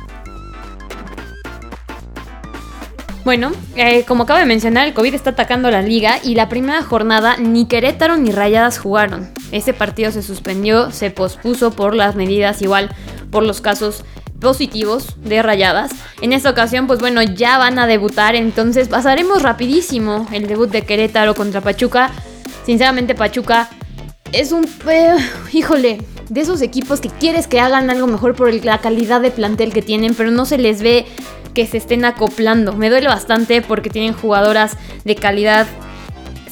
Bueno, 3.25 3.53
eh, 3.75 4.05
como 4.05 4.25
acabo 4.25 4.39
de 4.39 4.45
mencionar, 4.45 4.87
el 4.87 4.93
COVID 4.93 5.15
está 5.15 5.31
atacando 5.31 5.71
la 5.71 5.81
liga 5.81 6.19
y 6.23 6.35
la 6.35 6.51
primera 6.51 6.83
jornada 6.83 7.39
ni 7.39 7.65
Querétaro 7.65 8.19
ni 8.19 8.31
Rayadas 8.33 8.79
jugaron. 8.79 9.31
Ese 9.51 9.73
partido 9.73 10.13
se 10.13 10.23
suspendió, 10.23 10.91
se 10.91 11.11
pospuso 11.11 11.71
por 11.71 11.95
las 11.95 12.17
medidas, 12.17 12.61
igual 12.61 12.91
por 13.31 13.43
los 13.43 13.63
casos 13.63 14.05
positivos 14.41 15.17
de 15.23 15.43
Rayadas. 15.43 15.93
En 16.21 16.35
esta 16.35 16.51
ocasión, 16.51 16.87
pues 16.87 17.01
bueno, 17.01 17.23
ya 17.23 17.57
van 17.57 17.79
a 17.79 17.87
debutar, 17.87 18.35
entonces 18.35 18.89
pasaremos 18.89 19.43
rapidísimo 19.43 20.29
el 20.31 20.47
debut 20.47 20.71
de 20.71 20.83
Querétaro 20.83 21.35
contra 21.35 21.63
Pachuca. 21.63 22.11
Sinceramente, 22.67 23.15
Pachuca 23.15 23.71
es 24.33 24.53
un... 24.53 24.69
Eh, 24.87 25.17
híjole, 25.51 25.99
de 26.29 26.41
esos 26.43 26.61
equipos 26.61 27.01
que 27.01 27.09
quieres 27.09 27.47
que 27.47 27.61
hagan 27.61 27.89
algo 27.89 28.07
mejor 28.07 28.35
por 28.35 28.53
la 28.53 28.79
calidad 28.79 29.23
de 29.23 29.31
plantel 29.31 29.73
que 29.73 29.81
tienen, 29.81 30.15
pero 30.15 30.31
no 30.31 30.45
se 30.45 30.59
les 30.59 30.83
ve 30.83 31.07
que 31.55 31.67
se 31.67 31.79
estén 31.79 32.05
acoplando. 32.05 32.75
Me 32.75 32.91
duele 32.91 33.09
bastante 33.09 33.63
porque 33.63 33.91
tienen 33.91 34.13
jugadoras 34.13 34.77
de 35.05 35.15
calidad 35.15 35.67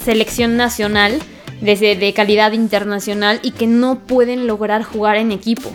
selección 0.02 0.56
nacional, 0.56 1.18
desde 1.60 1.96
de 1.96 2.12
calidad 2.12 2.52
internacional 2.52 3.40
y 3.42 3.52
que 3.52 3.66
no 3.66 4.00
pueden 4.00 4.46
lograr 4.46 4.82
jugar 4.82 5.16
en 5.16 5.32
equipo. 5.32 5.70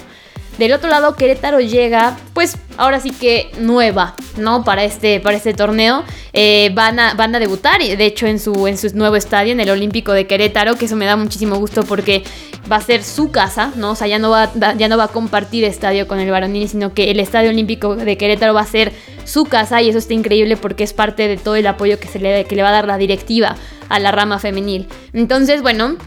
Del 0.58 0.74
otro 0.74 0.90
lado, 0.90 1.16
Querétaro 1.16 1.60
llega, 1.60 2.18
pues 2.34 2.58
ahora 2.78 3.00
sí 3.00 3.12
que 3.12 3.52
nueva, 3.60 4.16
¿no? 4.38 4.64
Para 4.64 4.84
este, 4.84 5.20
para 5.20 5.38
este 5.38 5.54
torneo. 5.54 6.04
Eh, 6.34 6.72
van, 6.74 7.00
a, 7.00 7.14
van 7.14 7.36
a 7.36 7.40
debutar, 7.40 7.80
de 7.82 8.06
hecho, 8.06 8.28
en 8.28 8.40
su, 8.40 8.68
en 8.68 8.78
su 8.78 8.96
nuevo 8.96 9.16
estadio, 9.16 9.52
en 9.52 9.60
el 9.60 9.70
Olímpico 9.70 10.14
de 10.14 10.28
Querétaro, 10.28 10.76
que 10.76 10.86
eso 10.86 10.96
me 10.96 11.06
da 11.06 11.16
muchísimo 11.16 11.58
gusto 11.58 11.84
porque 11.84 12.24
va 12.72 12.78
a 12.78 12.82
ser 12.82 13.04
su 13.04 13.32
casa, 13.32 13.72
¿no? 13.76 13.92
O 13.92 13.96
sea, 13.96 14.08
ya 14.08 14.20
no 14.20 14.30
va, 14.30 14.52
ya 14.78 14.88
no 14.88 14.98
va 14.98 15.06
a 15.06 15.08
compartir 15.08 15.64
estadio 15.64 16.08
con 16.08 16.20
el 16.20 16.30
varonil, 16.30 16.68
sino 16.68 16.94
que 16.94 17.12
el 17.12 17.20
Estadio 17.20 17.50
Olímpico 17.50 17.96
de 17.96 18.18
Querétaro 18.18 18.54
va 18.54 18.62
a 18.62 18.66
ser 18.66 18.94
su 19.26 19.46
casa 19.46 19.82
y 19.82 19.90
eso 19.90 19.98
está 19.98 20.14
increíble 20.14 20.58
porque 20.58 20.84
es 20.84 20.94
parte 20.94 21.28
de 21.28 21.38
todo 21.38 21.56
el 21.56 21.68
apoyo 21.68 22.00
que, 22.00 22.08
se 22.08 22.20
le, 22.20 22.46
que 22.46 22.56
le 22.56 22.64
va 22.64 22.70
a 22.70 22.74
dar 22.74 22.88
la 22.88 22.98
directiva 22.98 23.56
a 23.90 24.00
la 24.00 24.12
rama 24.12 24.40
femenil. 24.40 24.88
Entonces, 25.14 25.62
bueno, 25.62 25.98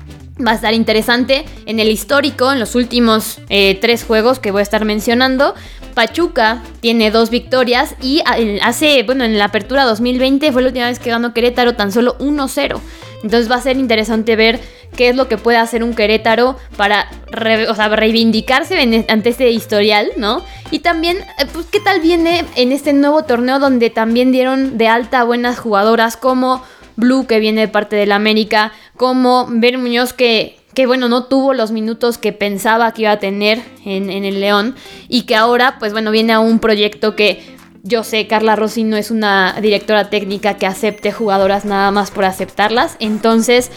Va 0.46 0.52
a 0.52 0.54
estar 0.54 0.72
interesante 0.74 1.44
en 1.66 1.80
el 1.80 1.88
histórico, 1.88 2.52
en 2.52 2.60
los 2.60 2.74
últimos 2.74 3.38
eh, 3.48 3.78
tres 3.80 4.04
juegos 4.04 4.38
que 4.38 4.50
voy 4.50 4.60
a 4.60 4.62
estar 4.62 4.84
mencionando. 4.84 5.54
Pachuca 5.94 6.62
tiene 6.80 7.10
dos 7.10 7.30
victorias 7.30 7.94
y 8.00 8.22
ah, 8.24 8.36
hace, 8.62 9.02
bueno, 9.02 9.24
en 9.24 9.36
la 9.38 9.46
apertura 9.46 9.84
2020 9.84 10.52
fue 10.52 10.62
la 10.62 10.68
última 10.68 10.86
vez 10.86 10.98
que 10.98 11.10
ganó 11.10 11.34
Querétaro 11.34 11.74
tan 11.74 11.92
solo 11.92 12.16
1-0. 12.18 12.80
Entonces 13.22 13.50
va 13.50 13.56
a 13.56 13.60
ser 13.60 13.76
interesante 13.76 14.34
ver 14.34 14.60
qué 14.96 15.10
es 15.10 15.16
lo 15.16 15.28
que 15.28 15.36
puede 15.36 15.58
hacer 15.58 15.84
un 15.84 15.94
Querétaro 15.94 16.56
para 16.76 17.10
reivindicarse 17.32 19.04
ante 19.08 19.28
este 19.28 19.50
historial, 19.50 20.10
¿no? 20.16 20.42
Y 20.70 20.80
también, 20.80 21.18
eh, 21.18 21.46
pues, 21.52 21.66
¿qué 21.66 21.80
tal 21.80 22.00
viene 22.00 22.44
en 22.56 22.72
este 22.72 22.92
nuevo 22.92 23.24
torneo 23.24 23.58
donde 23.58 23.90
también 23.90 24.32
dieron 24.32 24.78
de 24.78 24.88
alta 24.88 25.24
buenas 25.24 25.58
jugadoras 25.58 26.16
como 26.16 26.64
Blue, 27.00 27.26
que 27.26 27.40
viene 27.40 27.62
de 27.62 27.68
parte 27.68 27.96
del 27.96 28.12
América, 28.12 28.72
como 28.96 29.46
Ver 29.48 29.78
Muñoz, 29.78 30.12
que, 30.12 30.60
que 30.74 30.86
bueno, 30.86 31.08
no 31.08 31.24
tuvo 31.24 31.54
los 31.54 31.72
minutos 31.72 32.18
que 32.18 32.32
pensaba 32.32 32.92
que 32.92 33.02
iba 33.02 33.12
a 33.12 33.18
tener 33.18 33.60
en, 33.84 34.10
el 34.10 34.40
León 34.40 34.76
y 35.08 35.22
que 35.22 35.34
ahora, 35.34 35.76
pues 35.78 35.92
bueno, 35.92 36.10
viene 36.10 36.32
a 36.32 36.40
un 36.40 36.60
proyecto 36.60 37.16
que 37.16 37.58
yo 37.82 38.04
sé, 38.04 38.26
Carla 38.26 38.56
Rossi 38.56 38.84
no 38.84 38.98
es 38.98 39.10
una 39.10 39.56
directora 39.60 40.10
técnica 40.10 40.58
que 40.58 40.66
acepte 40.66 41.12
jugadoras 41.12 41.64
nada 41.64 41.90
más 41.90 42.10
por 42.10 42.26
aceptarlas, 42.26 42.96
entonces 43.00 43.70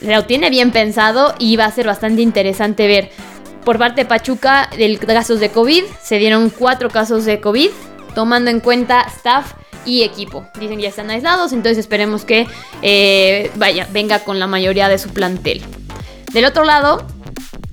lo 0.00 0.24
tiene 0.26 0.48
bien 0.48 0.70
pensado 0.70 1.34
y 1.40 1.56
va 1.56 1.64
a 1.64 1.72
ser 1.72 1.86
bastante 1.86 2.22
interesante 2.22 2.86
ver. 2.86 3.10
Por 3.64 3.78
parte 3.78 4.02
de 4.02 4.08
Pachuca, 4.08 4.70
de 4.76 4.96
casos 4.98 5.40
de 5.40 5.50
COVID, 5.50 5.84
se 6.00 6.18
dieron 6.18 6.50
cuatro 6.50 6.88
casos 6.88 7.24
de 7.24 7.40
COVID, 7.40 7.70
tomando 8.14 8.50
en 8.50 8.60
cuenta 8.60 9.00
staff 9.02 9.54
y 9.88 10.02
equipo. 10.02 10.46
Dicen 10.60 10.78
ya 10.78 10.90
están 10.90 11.10
aislados, 11.10 11.52
entonces 11.52 11.78
esperemos 11.78 12.24
que 12.24 12.46
eh, 12.82 13.50
vaya, 13.56 13.88
venga 13.90 14.20
con 14.20 14.38
la 14.38 14.46
mayoría 14.46 14.88
de 14.88 14.98
su 14.98 15.08
plantel. 15.08 15.62
Del 16.32 16.44
otro 16.44 16.64
lado, 16.64 17.06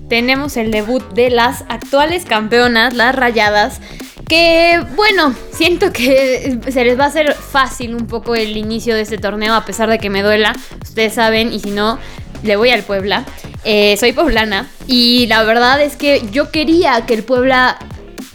tenemos 0.08 0.56
el 0.56 0.72
debut 0.72 1.04
de 1.14 1.30
las 1.30 1.66
actuales 1.68 2.24
campeonas, 2.24 2.94
las 2.94 3.14
Rayadas, 3.14 3.82
que 4.30 4.82
bueno, 4.96 5.36
siento 5.52 5.92
que 5.92 6.60
se 6.70 6.86
les 6.86 6.98
va 6.98 7.04
a 7.04 7.08
hacer 7.08 7.34
fácil 7.34 7.94
un 7.94 8.08
poco 8.08 8.34
el 8.34 8.56
inicio 8.56 8.96
de 8.96 9.02
este 9.02 9.18
torneo, 9.18 9.54
a 9.54 9.66
pesar 9.66 9.90
de 9.90 10.00
que 10.00 10.10
me 10.10 10.24
duela. 10.24 10.56
Ustedes 10.82 11.14
saben, 11.14 11.52
y 11.52 11.60
si 11.60 11.72
no, 11.72 12.00
le 12.44 12.56
voy 12.56 12.70
al 12.70 12.84
Puebla. 12.84 13.26
Eh, 13.66 13.98
soy 13.98 14.14
poblana 14.14 14.70
y 14.86 15.26
la 15.26 15.42
verdad 15.44 15.82
es 15.82 15.96
que 15.96 16.22
yo 16.32 16.52
quería 16.52 17.06
que 17.08 17.16
el 17.16 17.24
Puebla 17.24 17.80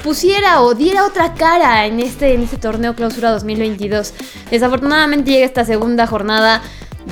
pusiera 0.02 0.62
o 0.62 0.74
diera 0.74 1.04
otra 1.04 1.34
cara 1.34 1.86
en 1.86 2.00
este, 2.00 2.34
en 2.34 2.42
este 2.42 2.56
torneo 2.56 2.94
clausura 2.94 3.30
2022. 3.30 4.14
Desafortunadamente 4.50 5.30
llega 5.30 5.46
esta 5.46 5.64
segunda 5.64 6.06
jornada 6.06 6.62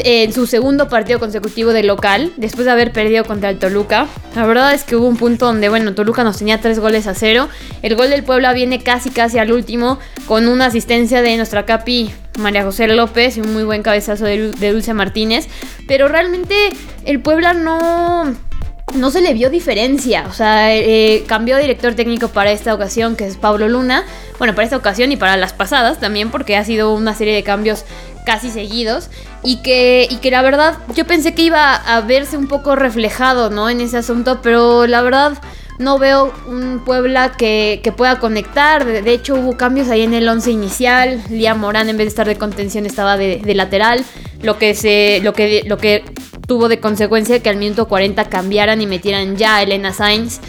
en 0.00 0.32
su 0.32 0.46
segundo 0.46 0.88
partido 0.88 1.18
consecutivo 1.18 1.72
de 1.72 1.82
local, 1.82 2.32
después 2.36 2.66
de 2.66 2.70
haber 2.70 2.92
perdido 2.92 3.24
contra 3.24 3.50
el 3.50 3.58
Toluca. 3.58 4.06
La 4.34 4.46
verdad 4.46 4.74
es 4.74 4.84
que 4.84 4.96
hubo 4.96 5.06
un 5.06 5.16
punto 5.16 5.46
donde, 5.46 5.68
bueno, 5.68 5.94
Toluca 5.94 6.24
nos 6.24 6.38
tenía 6.38 6.60
tres 6.60 6.78
goles 6.78 7.06
a 7.06 7.14
cero. 7.14 7.48
El 7.82 7.96
gol 7.96 8.10
del 8.10 8.22
Puebla 8.22 8.52
viene 8.52 8.82
casi, 8.82 9.10
casi 9.10 9.38
al 9.38 9.52
último, 9.52 9.98
con 10.26 10.48
una 10.48 10.66
asistencia 10.66 11.22
de 11.22 11.36
nuestra 11.36 11.64
capi 11.64 12.12
María 12.38 12.62
José 12.62 12.86
López 12.88 13.36
y 13.36 13.40
un 13.40 13.52
muy 13.52 13.64
buen 13.64 13.82
cabezazo 13.82 14.24
de, 14.24 14.52
Dulce 14.72 14.94
Martínez. 14.94 15.48
Pero 15.86 16.08
realmente 16.08 16.54
el 17.04 17.20
Puebla 17.20 17.54
no 17.54 18.34
no 18.94 19.10
se 19.10 19.20
le 19.20 19.34
vio 19.34 19.50
diferencia. 19.50 20.26
O 20.28 20.32
sea, 20.32 20.74
eh, 20.74 21.24
cambió 21.26 21.56
director 21.56 21.94
técnico 21.94 22.28
para 22.28 22.50
esta 22.50 22.74
ocasión, 22.74 23.16
que 23.16 23.26
es 23.26 23.36
Pablo 23.36 23.68
Luna. 23.68 24.04
Bueno, 24.38 24.54
para 24.54 24.64
esta 24.64 24.76
ocasión 24.76 25.12
y 25.12 25.16
para 25.16 25.36
las 25.36 25.52
pasadas 25.52 25.98
también, 25.98 26.30
porque 26.30 26.56
ha 26.56 26.64
sido 26.64 26.94
una 26.94 27.14
serie 27.14 27.34
de 27.34 27.42
cambios 27.42 27.84
casi 28.24 28.50
seguidos. 28.50 29.10
Y 29.42 29.62
que, 29.62 30.06
y 30.10 30.16
que 30.16 30.30
la 30.30 30.42
verdad, 30.42 30.78
yo 30.94 31.06
pensé 31.06 31.34
que 31.34 31.42
iba 31.42 31.74
a 31.74 32.00
verse 32.00 32.36
un 32.36 32.48
poco 32.48 32.76
reflejado, 32.76 33.50
¿no? 33.50 33.70
En 33.70 33.80
ese 33.80 33.98
asunto, 33.98 34.40
pero 34.42 34.86
la 34.86 35.02
verdad 35.02 35.38
no 35.78 35.98
veo 35.98 36.32
un 36.46 36.82
Puebla 36.84 37.32
que, 37.36 37.92
pueda 37.96 38.18
conectar. 38.18 38.84
De, 38.84 39.12
hecho, 39.12 39.34
hubo 39.34 39.56
cambios 39.56 39.88
ahí 39.88 40.02
en 40.02 40.14
el 40.14 40.28
11 40.28 40.50
inicial. 40.50 41.22
Lía 41.30 41.54
Morán, 41.54 41.88
en 41.88 41.96
vez 41.96 42.06
de 42.06 42.08
estar 42.08 42.26
de 42.26 42.36
contención, 42.36 42.86
estaba 42.86 43.16
de, 43.16 43.54
lateral. 43.54 44.04
Lo 44.42 44.58
que, 44.58 44.74
se, 44.74 45.20
lo, 45.22 45.32
que, 45.32 45.62
lo 45.66 45.78
que 45.78 46.04
tuvo 46.46 46.68
de 46.68 46.80
consecuencia 46.80 47.40
que 47.40 47.48
al 47.48 47.56
minuto 47.56 47.88
40 47.88 48.28
cambiaran 48.28 48.80
y 48.80 48.86
metieran 48.86 49.36
ya 49.36 49.56
a 49.56 49.62
Elena 49.62 49.92
Sainz 49.92 50.40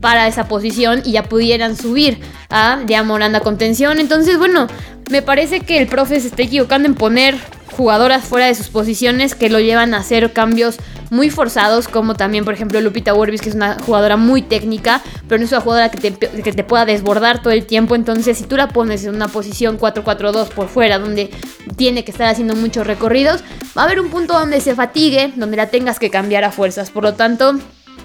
para 0.00 0.28
esa 0.28 0.46
posición 0.46 1.02
y 1.04 1.12
ya 1.12 1.24
pudieran 1.24 1.76
subir 1.76 2.18
a 2.48 2.82
Lía 2.86 3.02
Morán 3.02 3.34
a 3.34 3.40
contención. 3.40 3.98
Entonces, 3.98 4.38
bueno, 4.38 4.68
me 5.10 5.22
parece 5.22 5.60
que 5.60 5.78
el 5.78 5.86
profe 5.86 6.20
se 6.20 6.28
está 6.28 6.42
equivocando 6.42 6.88
en 6.88 6.94
poner 6.94 7.36
jugadoras 7.76 8.24
fuera 8.24 8.46
de 8.46 8.54
sus 8.54 8.68
posiciones 8.68 9.34
que 9.34 9.50
lo 9.50 9.60
llevan 9.60 9.94
a 9.94 9.98
hacer 9.98 10.32
cambios 10.32 10.76
muy 11.10 11.30
forzados, 11.30 11.88
como 11.88 12.14
también, 12.14 12.44
por 12.44 12.54
ejemplo, 12.54 12.80
Lupita 12.80 13.14
Worbis, 13.14 13.40
que 13.40 13.50
es 13.50 13.54
una 13.54 13.76
jugadora 13.80 14.16
muy 14.16 14.42
técnica, 14.42 15.02
pero 15.28 15.38
no 15.38 15.44
es 15.44 15.52
una 15.52 15.60
jugadora 15.60 15.90
que 15.90 16.10
te, 16.10 16.28
que 16.42 16.52
te 16.52 16.64
pueda 16.64 16.84
desbordar 16.84 17.42
todo 17.42 17.52
el 17.52 17.66
tiempo. 17.66 17.94
Entonces, 17.94 18.38
si 18.38 18.44
tú 18.44 18.56
la 18.56 18.68
pones 18.68 19.04
en 19.04 19.14
una 19.14 19.28
posición 19.28 19.78
4-4-2 19.78 20.48
por 20.48 20.68
fuera, 20.68 20.98
donde 20.98 21.30
tiene 21.76 22.04
que 22.04 22.10
estar 22.10 22.26
haciendo 22.28 22.56
muchos 22.56 22.86
recorridos, 22.86 23.42
va 23.76 23.82
a 23.82 23.84
haber 23.84 24.00
un 24.00 24.10
punto 24.10 24.34
donde 24.34 24.60
se 24.60 24.74
fatigue, 24.74 25.32
donde 25.36 25.56
la 25.56 25.68
tengas 25.68 25.98
que 25.98 26.10
cambiar 26.10 26.44
a 26.44 26.50
fuerzas. 26.50 26.90
Por 26.90 27.04
lo 27.04 27.14
tanto, 27.14 27.58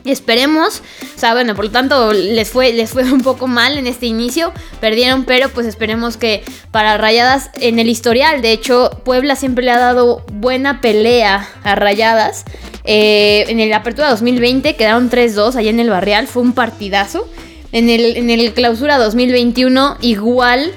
Esperemos, 0.03 0.81
o 1.15 1.19
sea, 1.19 1.33
bueno, 1.33 1.55
por 1.55 1.65
lo 1.65 1.71
tanto 1.71 2.11
les 2.13 2.49
fue, 2.49 2.73
les 2.73 2.89
fue 2.89 3.03
un 3.11 3.21
poco 3.21 3.47
mal 3.47 3.77
en 3.77 3.87
este 3.87 4.07
inicio, 4.07 4.51
perdieron, 4.79 5.25
pero 5.25 5.49
pues 5.49 5.67
esperemos 5.67 6.17
que 6.17 6.43
para 6.71 6.97
Rayadas 6.97 7.51
en 7.55 7.79
el 7.79 7.89
historial, 7.89 8.41
de 8.41 8.51
hecho 8.51 9.01
Puebla 9.03 9.35
siempre 9.35 9.63
le 9.63 9.71
ha 9.71 9.79
dado 9.79 10.25
buena 10.31 10.81
pelea 10.81 11.47
a 11.63 11.75
Rayadas. 11.75 12.45
Eh, 12.83 13.45
en 13.47 13.59
el 13.59 13.71
Apertura 13.73 14.09
2020 14.09 14.75
quedaron 14.75 15.11
3-2 15.11 15.55
allá 15.55 15.69
en 15.69 15.79
el 15.79 15.89
Barrial, 15.89 16.27
fue 16.27 16.41
un 16.41 16.53
partidazo. 16.53 17.27
En 17.71 17.89
el, 17.89 18.17
en 18.17 18.29
el 18.29 18.53
Clausura 18.53 18.97
2021 18.97 19.97
igual 20.01 20.73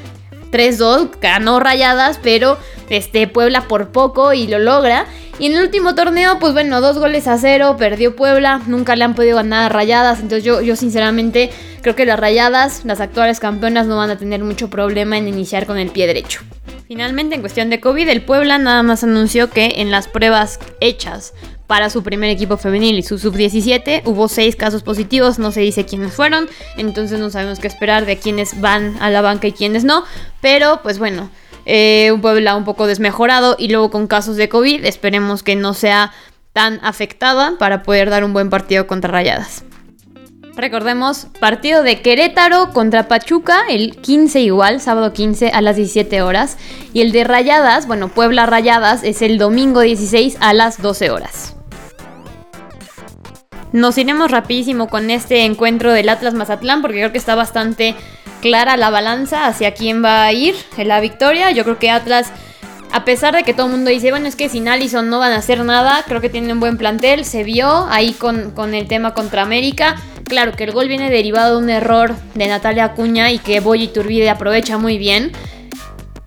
3-2, 0.52 1.10
ganó 1.20 1.58
Rayadas, 1.58 2.20
pero 2.22 2.56
este, 2.88 3.26
Puebla 3.26 3.66
por 3.66 3.88
poco 3.88 4.32
y 4.32 4.46
lo 4.46 4.58
logra. 4.58 5.06
Y 5.38 5.46
en 5.46 5.56
el 5.56 5.64
último 5.64 5.94
torneo, 5.96 6.38
pues 6.38 6.52
bueno, 6.52 6.80
dos 6.80 6.98
goles 6.98 7.26
a 7.26 7.38
cero, 7.38 7.76
perdió 7.76 8.14
Puebla, 8.14 8.62
nunca 8.66 8.94
le 8.94 9.04
han 9.04 9.14
podido 9.14 9.36
ganar 9.36 9.72
Rayadas, 9.72 10.20
entonces 10.20 10.44
yo, 10.44 10.60
yo 10.60 10.76
sinceramente 10.76 11.50
creo 11.82 11.96
que 11.96 12.06
las 12.06 12.20
Rayadas, 12.20 12.84
las 12.84 13.00
actuales 13.00 13.40
campeonas, 13.40 13.88
no 13.88 13.96
van 13.96 14.10
a 14.10 14.18
tener 14.18 14.44
mucho 14.44 14.70
problema 14.70 15.18
en 15.18 15.26
iniciar 15.26 15.66
con 15.66 15.76
el 15.76 15.90
pie 15.90 16.06
derecho. 16.06 16.42
Finalmente, 16.86 17.34
en 17.34 17.40
cuestión 17.40 17.68
de 17.68 17.80
COVID, 17.80 18.08
el 18.08 18.22
Puebla 18.22 18.58
nada 18.58 18.82
más 18.84 19.02
anunció 19.02 19.50
que 19.50 19.74
en 19.76 19.90
las 19.90 20.06
pruebas 20.06 20.60
hechas 20.80 21.34
para 21.66 21.90
su 21.90 22.02
primer 22.02 22.30
equipo 22.30 22.56
femenil 22.56 22.98
y 22.98 23.02
su 23.02 23.18
sub-17 23.18 24.02
hubo 24.04 24.28
seis 24.28 24.54
casos 24.54 24.82
positivos, 24.82 25.38
no 25.38 25.50
se 25.50 25.60
dice 25.60 25.86
quiénes 25.86 26.12
fueron, 26.12 26.46
entonces 26.76 27.18
no 27.18 27.30
sabemos 27.30 27.58
qué 27.58 27.66
esperar 27.66 28.04
de 28.06 28.18
quiénes 28.18 28.60
van 28.60 28.96
a 29.00 29.10
la 29.10 29.22
banca 29.22 29.46
y 29.46 29.52
quiénes 29.52 29.82
no, 29.84 30.04
pero 30.40 30.80
pues 30.82 30.98
bueno, 30.98 31.30
eh, 31.66 32.10
un 32.12 32.20
Puebla 32.20 32.56
un 32.56 32.64
poco 32.64 32.86
desmejorado 32.86 33.56
y 33.58 33.68
luego 33.68 33.90
con 33.90 34.06
casos 34.06 34.36
de 34.36 34.48
COVID. 34.48 34.84
Esperemos 34.84 35.42
que 35.42 35.56
no 35.56 35.74
sea 35.74 36.12
tan 36.52 36.80
afectada 36.82 37.54
para 37.58 37.82
poder 37.82 38.10
dar 38.10 38.24
un 38.24 38.32
buen 38.32 38.50
partido 38.50 38.86
contra 38.86 39.10
Rayadas. 39.10 39.64
Recordemos, 40.56 41.26
partido 41.40 41.82
de 41.82 42.00
Querétaro 42.00 42.72
contra 42.72 43.08
Pachuca, 43.08 43.62
el 43.68 43.96
15 43.96 44.40
igual, 44.40 44.80
sábado 44.80 45.12
15 45.12 45.48
a 45.48 45.60
las 45.60 45.74
17 45.74 46.22
horas. 46.22 46.58
Y 46.92 47.00
el 47.00 47.10
de 47.10 47.24
Rayadas, 47.24 47.88
bueno, 47.88 48.08
Puebla 48.08 48.46
Rayadas, 48.46 49.02
es 49.02 49.20
el 49.20 49.36
domingo 49.36 49.80
16 49.80 50.36
a 50.40 50.52
las 50.54 50.80
12 50.80 51.10
horas. 51.10 51.56
Nos 53.72 53.98
iremos 53.98 54.30
rapidísimo 54.30 54.86
con 54.86 55.10
este 55.10 55.44
encuentro 55.44 55.92
del 55.92 56.08
Atlas 56.08 56.34
Mazatlán 56.34 56.80
porque 56.80 56.98
creo 56.98 57.10
que 57.10 57.18
está 57.18 57.34
bastante 57.34 57.96
clara 58.44 58.76
la 58.76 58.90
balanza 58.90 59.46
hacia 59.46 59.72
quién 59.72 60.04
va 60.04 60.26
a 60.26 60.32
ir 60.34 60.54
en 60.76 60.88
la 60.88 61.00
victoria. 61.00 61.50
Yo 61.50 61.64
creo 61.64 61.78
que 61.78 61.88
Atlas, 61.88 62.30
a 62.92 63.02
pesar 63.06 63.34
de 63.34 63.42
que 63.42 63.54
todo 63.54 63.68
el 63.68 63.72
mundo 63.72 63.88
dice, 63.90 64.10
bueno, 64.10 64.26
es 64.26 64.36
que 64.36 64.50
sin 64.50 64.68
Allison 64.68 65.08
no 65.08 65.18
van 65.18 65.32
a 65.32 65.36
hacer 65.36 65.64
nada, 65.64 66.04
creo 66.06 66.20
que 66.20 66.28
tiene 66.28 66.52
un 66.52 66.60
buen 66.60 66.76
plantel. 66.76 67.24
Se 67.24 67.42
vio 67.42 67.86
ahí 67.88 68.12
con, 68.12 68.50
con 68.50 68.74
el 68.74 68.86
tema 68.86 69.14
contra 69.14 69.40
América. 69.40 69.96
Claro 70.24 70.52
que 70.52 70.64
el 70.64 70.72
gol 70.72 70.88
viene 70.88 71.08
derivado 71.08 71.56
de 71.56 71.64
un 71.64 71.70
error 71.70 72.14
de 72.34 72.46
Natalia 72.46 72.84
Acuña 72.84 73.32
y 73.32 73.38
que 73.38 73.60
Boy 73.60 73.88
Turbide 73.88 74.28
aprovecha 74.28 74.76
muy 74.76 74.98
bien 74.98 75.32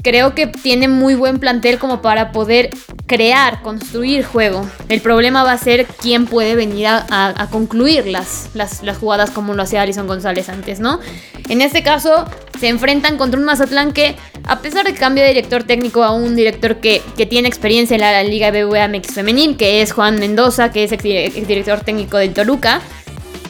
creo 0.07 0.33
que 0.33 0.47
tiene 0.47 0.87
muy 0.87 1.15
buen 1.15 1.37
plantel 1.37 1.79
como 1.79 2.01
para 2.01 2.31
poder 2.31 2.69
crear, 3.07 3.61
construir 3.61 4.23
juego. 4.23 4.65
El 4.87 5.01
problema 5.01 5.43
va 5.43 5.51
a 5.51 5.57
ser 5.57 5.85
quién 5.85 6.27
puede 6.27 6.55
venir 6.55 6.87
a, 6.87 7.47
concluir 7.51 8.07
las, 8.07 8.51
las, 8.53 8.81
jugadas 8.97 9.31
como 9.31 9.53
lo 9.53 9.63
hacía 9.63 9.81
Alison 9.81 10.07
González 10.07 10.47
antes, 10.47 10.79
¿no? 10.79 11.01
En 11.49 11.61
este 11.61 11.83
caso, 11.83 12.23
se 12.57 12.69
enfrentan 12.69 13.17
contra 13.17 13.37
un 13.37 13.45
Mazatlán 13.45 13.91
que, 13.91 14.15
a 14.45 14.61
pesar 14.61 14.85
de 14.85 14.93
que 14.93 14.99
cambia 14.99 15.25
de 15.25 15.31
director 15.31 15.65
técnico 15.65 16.05
a 16.05 16.13
un 16.13 16.37
director 16.37 16.77
que, 16.77 17.01
tiene 17.29 17.49
experiencia 17.49 17.95
en 17.95 18.01
la, 18.01 18.23
Liga 18.23 18.49
BBVA 18.49 18.87
MX 18.87 19.11
Femenil, 19.11 19.57
que 19.57 19.81
es 19.81 19.91
Juan 19.91 20.19
Mendoza, 20.19 20.71
que 20.71 20.85
es 20.85 20.93
el 20.93 21.47
director 21.47 21.81
técnico 21.81 22.15
del 22.15 22.33
Toluca, 22.33 22.79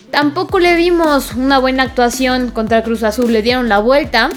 tampoco 0.10 0.58
le 0.58 0.74
vimos 0.74 1.36
una 1.36 1.60
buena 1.60 1.84
actuación 1.84 2.50
contra 2.50 2.82
Cruz 2.82 3.04
Azul, 3.04 3.32
le 3.32 3.44
dieron 3.44 3.70
la 3.70 3.78
vuelta. 3.78 4.32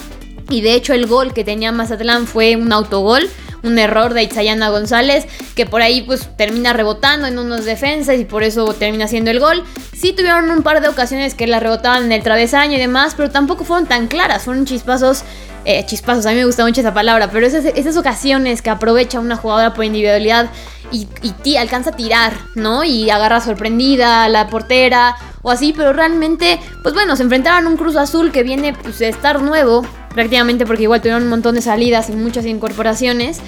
Y 0.50 0.60
de 0.60 0.74
hecho 0.74 0.92
el 0.92 1.06
gol 1.06 1.32
que 1.32 1.44
tenía 1.44 1.72
Mazatlán 1.72 2.26
fue 2.26 2.56
un 2.56 2.72
autogol, 2.72 3.28
un 3.62 3.78
error 3.78 4.14
de 4.14 4.22
Itzayana 4.24 4.70
González, 4.70 5.26
que 5.54 5.66
por 5.66 5.82
ahí 5.82 6.02
pues 6.02 6.28
termina 6.36 6.72
rebotando 6.72 7.26
en 7.26 7.38
unos 7.38 7.64
defensas 7.64 8.18
y 8.18 8.24
por 8.24 8.42
eso 8.42 8.72
termina 8.74 9.06
siendo 9.06 9.30
el 9.30 9.40
gol. 9.40 9.62
Sí 9.96 10.12
tuvieron 10.12 10.50
un 10.50 10.62
par 10.62 10.80
de 10.80 10.88
ocasiones 10.88 11.34
que 11.34 11.46
la 11.46 11.60
rebotaban 11.60 12.04
en 12.04 12.12
el 12.12 12.22
travesaño 12.22 12.76
y 12.76 12.80
demás, 12.80 13.14
pero 13.16 13.30
tampoco 13.30 13.64
fueron 13.64 13.86
tan 13.86 14.08
claras, 14.08 14.42
fueron 14.42 14.64
chispazos, 14.64 15.22
eh, 15.64 15.84
chispazos, 15.86 16.26
a 16.26 16.30
mí 16.30 16.36
me 16.36 16.46
gusta 16.46 16.64
mucho 16.64 16.80
esa 16.80 16.94
palabra, 16.94 17.30
pero 17.30 17.46
esas, 17.46 17.64
esas 17.66 17.96
ocasiones 17.96 18.62
que 18.62 18.70
aprovecha 18.70 19.20
una 19.20 19.36
jugadora 19.36 19.74
por 19.74 19.84
individualidad 19.84 20.50
y, 20.90 21.06
y 21.44 21.56
alcanza 21.56 21.90
a 21.90 21.96
tirar, 21.96 22.32
¿no? 22.54 22.82
Y 22.82 23.10
agarra 23.10 23.40
sorprendida 23.40 24.24
a 24.24 24.28
la 24.28 24.48
portera 24.48 25.16
o 25.42 25.50
así, 25.50 25.72
pero 25.76 25.92
realmente, 25.92 26.58
pues 26.82 26.94
bueno, 26.94 27.14
se 27.16 27.22
enfrentaron 27.22 27.66
a 27.66 27.70
un 27.70 27.76
Cruz 27.76 27.96
Azul 27.96 28.32
que 28.32 28.42
viene 28.42 28.72
pues, 28.72 28.98
de 28.98 29.08
estar 29.08 29.40
nuevo, 29.42 29.84
prácticamente 30.14 30.66
porque 30.66 30.84
igual 30.84 31.00
tuvieron 31.00 31.24
un 31.24 31.28
montón 31.28 31.54
de 31.54 31.62
salidas 31.62 32.10
y 32.10 32.12
muchas 32.12 32.46
incorporaciones, 32.46 33.40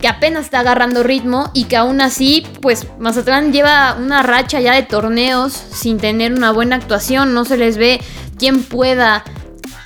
que 0.00 0.08
apenas 0.08 0.44
está 0.44 0.60
agarrando 0.60 1.02
ritmo 1.02 1.50
y 1.54 1.64
que 1.64 1.76
aún 1.76 2.00
así, 2.00 2.46
pues 2.60 2.86
Mazatlán 2.98 3.52
lleva 3.52 3.96
una 3.98 4.22
racha 4.22 4.60
ya 4.60 4.74
de 4.74 4.82
torneos 4.82 5.52
sin 5.52 5.98
tener 5.98 6.32
una 6.32 6.52
buena 6.52 6.76
actuación, 6.76 7.32
no 7.32 7.44
se 7.44 7.56
les 7.56 7.76
ve 7.76 8.00
quién 8.38 8.62
pueda 8.62 9.24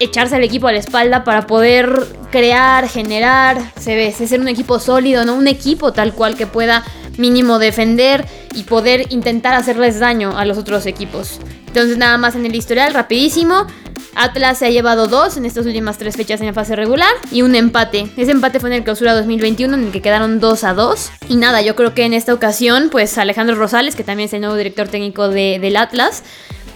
echarse 0.00 0.34
al 0.34 0.44
equipo 0.44 0.66
a 0.66 0.72
la 0.72 0.78
espalda 0.78 1.24
para 1.24 1.46
poder 1.46 2.06
crear, 2.30 2.88
generar, 2.88 3.60
se 3.78 3.94
ve, 3.94 4.10
ser 4.12 4.40
un 4.40 4.48
equipo 4.48 4.80
sólido, 4.80 5.24
no 5.24 5.34
un 5.34 5.46
equipo 5.46 5.92
tal 5.92 6.14
cual 6.14 6.36
que 6.36 6.46
pueda 6.46 6.84
mínimo 7.18 7.58
defender 7.58 8.26
y 8.54 8.64
poder 8.64 9.12
intentar 9.12 9.54
hacerles 9.54 10.00
daño 10.00 10.36
a 10.36 10.44
los 10.44 10.58
otros 10.58 10.86
equipos. 10.86 11.38
Entonces 11.66 11.98
nada 11.98 12.18
más 12.18 12.34
en 12.34 12.46
el 12.46 12.54
historial, 12.54 12.94
rapidísimo. 12.94 13.66
Atlas 14.14 14.58
se 14.58 14.66
ha 14.66 14.70
llevado 14.70 15.06
dos 15.06 15.36
en 15.36 15.46
estas 15.46 15.66
últimas 15.66 15.98
tres 15.98 16.16
fechas 16.16 16.40
en 16.40 16.46
la 16.46 16.52
fase 16.52 16.76
regular 16.76 17.12
y 17.30 17.42
un 17.42 17.54
empate. 17.54 18.10
Ese 18.16 18.32
empate 18.32 18.60
fue 18.60 18.70
en 18.70 18.76
el 18.76 18.84
clausura 18.84 19.14
2021 19.14 19.74
en 19.74 19.84
el 19.84 19.92
que 19.92 20.02
quedaron 20.02 20.40
2 20.40 20.64
a 20.64 20.74
2. 20.74 21.10
Y 21.28 21.36
nada, 21.36 21.62
yo 21.62 21.76
creo 21.76 21.94
que 21.94 22.04
en 22.04 22.12
esta 22.12 22.34
ocasión, 22.34 22.88
pues 22.90 23.16
Alejandro 23.18 23.56
Rosales, 23.56 23.96
que 23.96 24.04
también 24.04 24.26
es 24.26 24.32
el 24.34 24.40
nuevo 24.40 24.56
director 24.56 24.88
técnico 24.88 25.28
del 25.28 25.76
Atlas, 25.76 26.22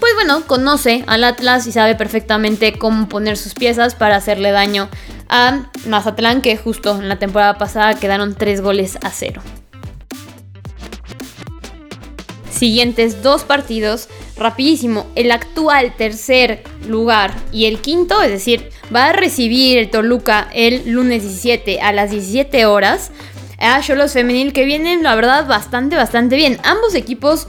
pues 0.00 0.12
bueno, 0.14 0.46
conoce 0.46 1.04
al 1.06 1.24
Atlas 1.24 1.66
y 1.66 1.72
sabe 1.72 1.94
perfectamente 1.94 2.78
cómo 2.78 3.08
poner 3.08 3.36
sus 3.36 3.54
piezas 3.54 3.94
para 3.94 4.16
hacerle 4.16 4.50
daño 4.50 4.88
a 5.28 5.70
Mazatlán, 5.86 6.42
que 6.42 6.56
justo 6.56 6.98
en 7.00 7.08
la 7.08 7.18
temporada 7.18 7.58
pasada 7.58 7.94
quedaron 7.94 8.34
3 8.34 8.60
goles 8.60 8.98
a 9.02 9.10
0. 9.10 9.42
Siguientes 12.50 13.22
dos 13.22 13.42
partidos, 13.42 14.08
rapidísimo, 14.36 15.06
el 15.14 15.30
actual 15.30 15.94
tercer 15.96 16.62
lugar 16.86 17.34
y 17.52 17.66
el 17.66 17.80
quinto, 17.80 18.20
es 18.22 18.30
decir, 18.30 18.70
va 18.94 19.06
a 19.06 19.12
recibir 19.12 19.78
el 19.78 19.90
Toluca 19.90 20.48
el 20.52 20.90
lunes 20.90 21.22
17 21.22 21.80
a 21.80 21.92
las 21.92 22.10
17 22.10 22.66
horas 22.66 23.10
a 23.58 23.80
Cholos 23.80 24.12
Femenil 24.12 24.52
que 24.52 24.64
vienen 24.64 25.02
la 25.02 25.14
verdad 25.14 25.46
bastante 25.46 25.96
bastante 25.96 26.36
bien. 26.36 26.58
Ambos 26.64 26.94
equipos 26.94 27.48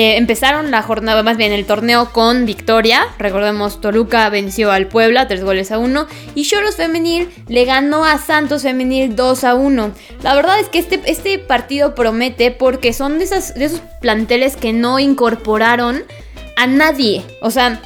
empezaron 0.00 0.70
la 0.70 0.82
jornada, 0.82 1.22
más 1.22 1.36
bien 1.36 1.52
el 1.52 1.66
torneo 1.66 2.10
con 2.12 2.46
victoria. 2.46 3.06
Recordemos, 3.18 3.80
Toluca 3.80 4.28
venció 4.28 4.72
al 4.72 4.88
Puebla, 4.88 5.28
3 5.28 5.44
goles 5.44 5.70
a 5.72 5.78
1. 5.78 6.06
Y 6.34 6.44
Choros 6.44 6.76
Femenil 6.76 7.28
le 7.48 7.64
ganó 7.64 8.04
a 8.04 8.18
Santos 8.18 8.62
Femenil 8.62 9.14
2 9.14 9.44
a 9.44 9.54
1. 9.54 9.92
La 10.22 10.34
verdad 10.34 10.58
es 10.58 10.68
que 10.68 10.78
este, 10.78 11.00
este 11.06 11.38
partido 11.38 11.94
promete 11.94 12.50
porque 12.50 12.92
son 12.92 13.18
de, 13.18 13.26
de 13.26 13.64
esos 13.64 13.80
planteles 14.00 14.56
que 14.56 14.72
no 14.72 14.98
incorporaron 14.98 16.04
a 16.56 16.66
nadie. 16.66 17.22
O 17.40 17.50
sea, 17.50 17.80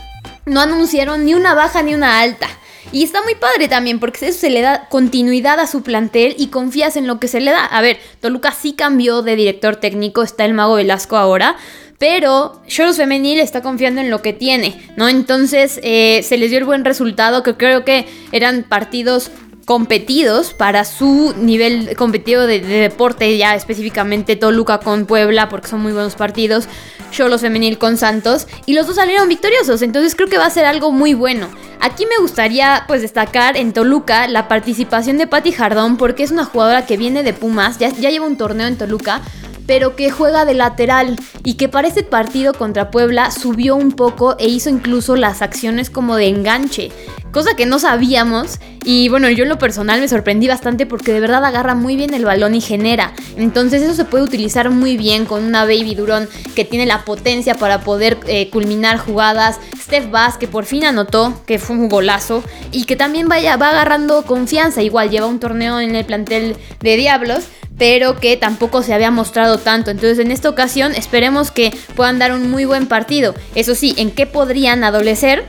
no 0.46 0.60
anunciaron 0.60 1.24
ni 1.24 1.34
una 1.34 1.54
baja 1.54 1.82
ni 1.82 1.94
una 1.94 2.20
alta. 2.20 2.48
Y 2.90 3.02
está 3.02 3.22
muy 3.22 3.34
padre 3.34 3.68
también 3.68 4.00
porque 4.00 4.26
eso 4.26 4.38
se 4.38 4.50
le 4.50 4.62
da 4.62 4.88
continuidad 4.88 5.60
a 5.60 5.66
su 5.66 5.82
plantel 5.82 6.34
y 6.38 6.48
confías 6.48 6.96
en 6.96 7.06
lo 7.06 7.20
que 7.20 7.28
se 7.28 7.40
le 7.40 7.50
da. 7.50 7.64
A 7.64 7.82
ver, 7.82 7.98
Toluca 8.20 8.52
sí 8.52 8.72
cambió 8.72 9.20
de 9.22 9.36
director 9.36 9.76
técnico, 9.76 10.22
está 10.22 10.46
el 10.46 10.54
mago 10.54 10.76
Velasco 10.76 11.16
ahora. 11.16 11.56
Pero 11.98 12.62
Choros 12.68 12.96
Femenil 12.96 13.40
está 13.40 13.60
confiando 13.60 14.00
en 14.00 14.10
lo 14.10 14.22
que 14.22 14.32
tiene, 14.32 14.80
¿no? 14.96 15.08
Entonces 15.08 15.80
eh, 15.82 16.22
se 16.22 16.36
les 16.36 16.50
dio 16.50 16.58
el 16.58 16.64
buen 16.64 16.84
resultado, 16.84 17.42
que 17.42 17.54
creo 17.54 17.84
que 17.84 18.06
eran 18.30 18.62
partidos 18.62 19.32
competidos 19.68 20.54
para 20.54 20.86
su 20.86 21.34
nivel 21.36 21.94
competitivo 21.94 22.42
de, 22.42 22.60
deporte, 22.60 23.36
ya 23.36 23.54
específicamente 23.54 24.34
Toluca 24.34 24.78
con 24.78 25.04
Puebla, 25.04 25.50
porque 25.50 25.68
son 25.68 25.82
muy 25.82 25.92
buenos 25.92 26.14
partidos, 26.14 26.68
Cholos 27.10 27.42
Femenil 27.42 27.76
con 27.76 27.98
Santos, 27.98 28.46
y 28.64 28.72
los 28.72 28.86
dos 28.86 28.96
salieron 28.96 29.28
victoriosos, 29.28 29.82
entonces 29.82 30.14
creo 30.14 30.28
que 30.28 30.38
va 30.38 30.46
a 30.46 30.50
ser 30.50 30.64
algo 30.64 30.90
muy 30.90 31.12
bueno. 31.12 31.50
Aquí 31.80 32.06
me 32.06 32.16
gustaría 32.22 32.84
pues 32.88 33.02
destacar 33.02 33.58
en 33.58 33.74
Toluca 33.74 34.26
la 34.26 34.48
participación 34.48 35.18
de 35.18 35.26
Patti 35.26 35.52
Jardón, 35.52 35.98
porque 35.98 36.22
es 36.22 36.30
una 36.30 36.46
jugadora 36.46 36.86
que 36.86 36.96
viene 36.96 37.22
de 37.22 37.34
Pumas, 37.34 37.76
ya 37.78 37.90
lleva 37.90 38.26
un 38.26 38.38
torneo 38.38 38.68
en 38.68 38.78
Toluca, 38.78 39.20
pero 39.68 39.94
que 39.96 40.10
juega 40.10 40.46
de 40.46 40.54
lateral 40.54 41.16
y 41.44 41.54
que 41.54 41.68
para 41.68 41.86
este 41.86 42.02
partido 42.02 42.54
contra 42.54 42.90
Puebla 42.90 43.30
subió 43.30 43.76
un 43.76 43.92
poco 43.92 44.34
e 44.38 44.48
hizo 44.48 44.70
incluso 44.70 45.14
las 45.14 45.42
acciones 45.42 45.90
como 45.90 46.16
de 46.16 46.26
enganche, 46.26 46.90
cosa 47.32 47.54
que 47.54 47.66
no 47.66 47.78
sabíamos 47.78 48.58
y 48.82 49.10
bueno, 49.10 49.28
yo 49.28 49.42
en 49.42 49.50
lo 49.50 49.58
personal 49.58 50.00
me 50.00 50.08
sorprendí 50.08 50.48
bastante 50.48 50.86
porque 50.86 51.12
de 51.12 51.20
verdad 51.20 51.44
agarra 51.44 51.74
muy 51.74 51.96
bien 51.96 52.14
el 52.14 52.24
balón 52.24 52.54
y 52.54 52.62
genera. 52.62 53.12
Entonces 53.36 53.82
eso 53.82 53.92
se 53.92 54.06
puede 54.06 54.24
utilizar 54.24 54.70
muy 54.70 54.96
bien 54.96 55.26
con 55.26 55.44
una 55.44 55.64
Baby 55.64 55.94
Durón 55.94 56.26
que 56.54 56.64
tiene 56.64 56.86
la 56.86 57.04
potencia 57.04 57.54
para 57.54 57.82
poder 57.82 58.16
eh, 58.26 58.48
culminar 58.48 58.96
jugadas. 58.96 59.60
Steph 59.78 60.10
Bass 60.10 60.38
que 60.38 60.48
por 60.48 60.64
fin 60.64 60.86
anotó, 60.86 61.38
que 61.44 61.58
fue 61.58 61.76
un 61.76 61.90
golazo 61.90 62.42
y 62.72 62.84
que 62.84 62.96
también 62.96 63.28
vaya, 63.28 63.58
va 63.58 63.68
agarrando 63.68 64.22
confianza. 64.22 64.80
Igual 64.80 65.10
lleva 65.10 65.26
un 65.26 65.38
torneo 65.38 65.80
en 65.80 65.94
el 65.94 66.06
plantel 66.06 66.56
de 66.80 66.96
Diablos 66.96 67.44
pero 67.78 68.16
que 68.16 68.36
tampoco 68.36 68.82
se 68.82 68.92
había 68.92 69.10
mostrado 69.10 69.58
tanto. 69.58 69.90
Entonces 69.90 70.18
en 70.18 70.30
esta 70.30 70.50
ocasión 70.50 70.94
esperemos 70.94 71.50
que 71.50 71.72
puedan 71.94 72.18
dar 72.18 72.32
un 72.32 72.50
muy 72.50 72.64
buen 72.64 72.86
partido. 72.86 73.34
Eso 73.54 73.74
sí, 73.74 73.94
¿en 73.96 74.10
qué 74.10 74.26
podrían 74.26 74.84
adolecer? 74.84 75.44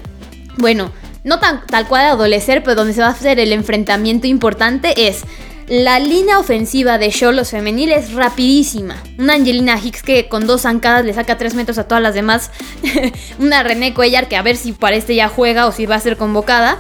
Bueno, 0.58 0.92
no 1.24 1.40
tan, 1.40 1.66
tal 1.66 1.88
cual 1.88 2.06
adolecer, 2.06 2.64
pero 2.64 2.76
donde 2.76 2.94
se 2.94 3.02
va 3.02 3.08
a 3.08 3.12
hacer 3.12 3.40
el 3.40 3.52
enfrentamiento 3.52 4.28
importante 4.28 5.08
es... 5.08 5.24
La 5.70 6.00
línea 6.00 6.40
ofensiva 6.40 6.98
de 6.98 7.12
Cholos 7.12 7.52
femenil 7.52 7.92
es 7.92 8.14
rapidísima. 8.14 8.96
Una 9.20 9.36
Angelina 9.36 9.78
Hicks 9.78 10.02
que 10.02 10.28
con 10.28 10.48
dos 10.48 10.62
zancadas 10.62 11.06
le 11.06 11.14
saca 11.14 11.38
tres 11.38 11.54
metros 11.54 11.78
a 11.78 11.88
todas 11.88 12.02
las 12.02 12.16
demás. 12.16 12.50
una 13.40 13.62
René 13.62 13.94
Cuellar 13.94 14.28
que 14.28 14.36
a 14.36 14.42
ver 14.42 14.58
si 14.58 14.72
para 14.72 14.96
este 14.96 15.14
ya 15.14 15.30
juega 15.30 15.68
o 15.68 15.72
si 15.72 15.86
va 15.86 15.94
a 15.94 16.00
ser 16.00 16.18
convocada. 16.18 16.80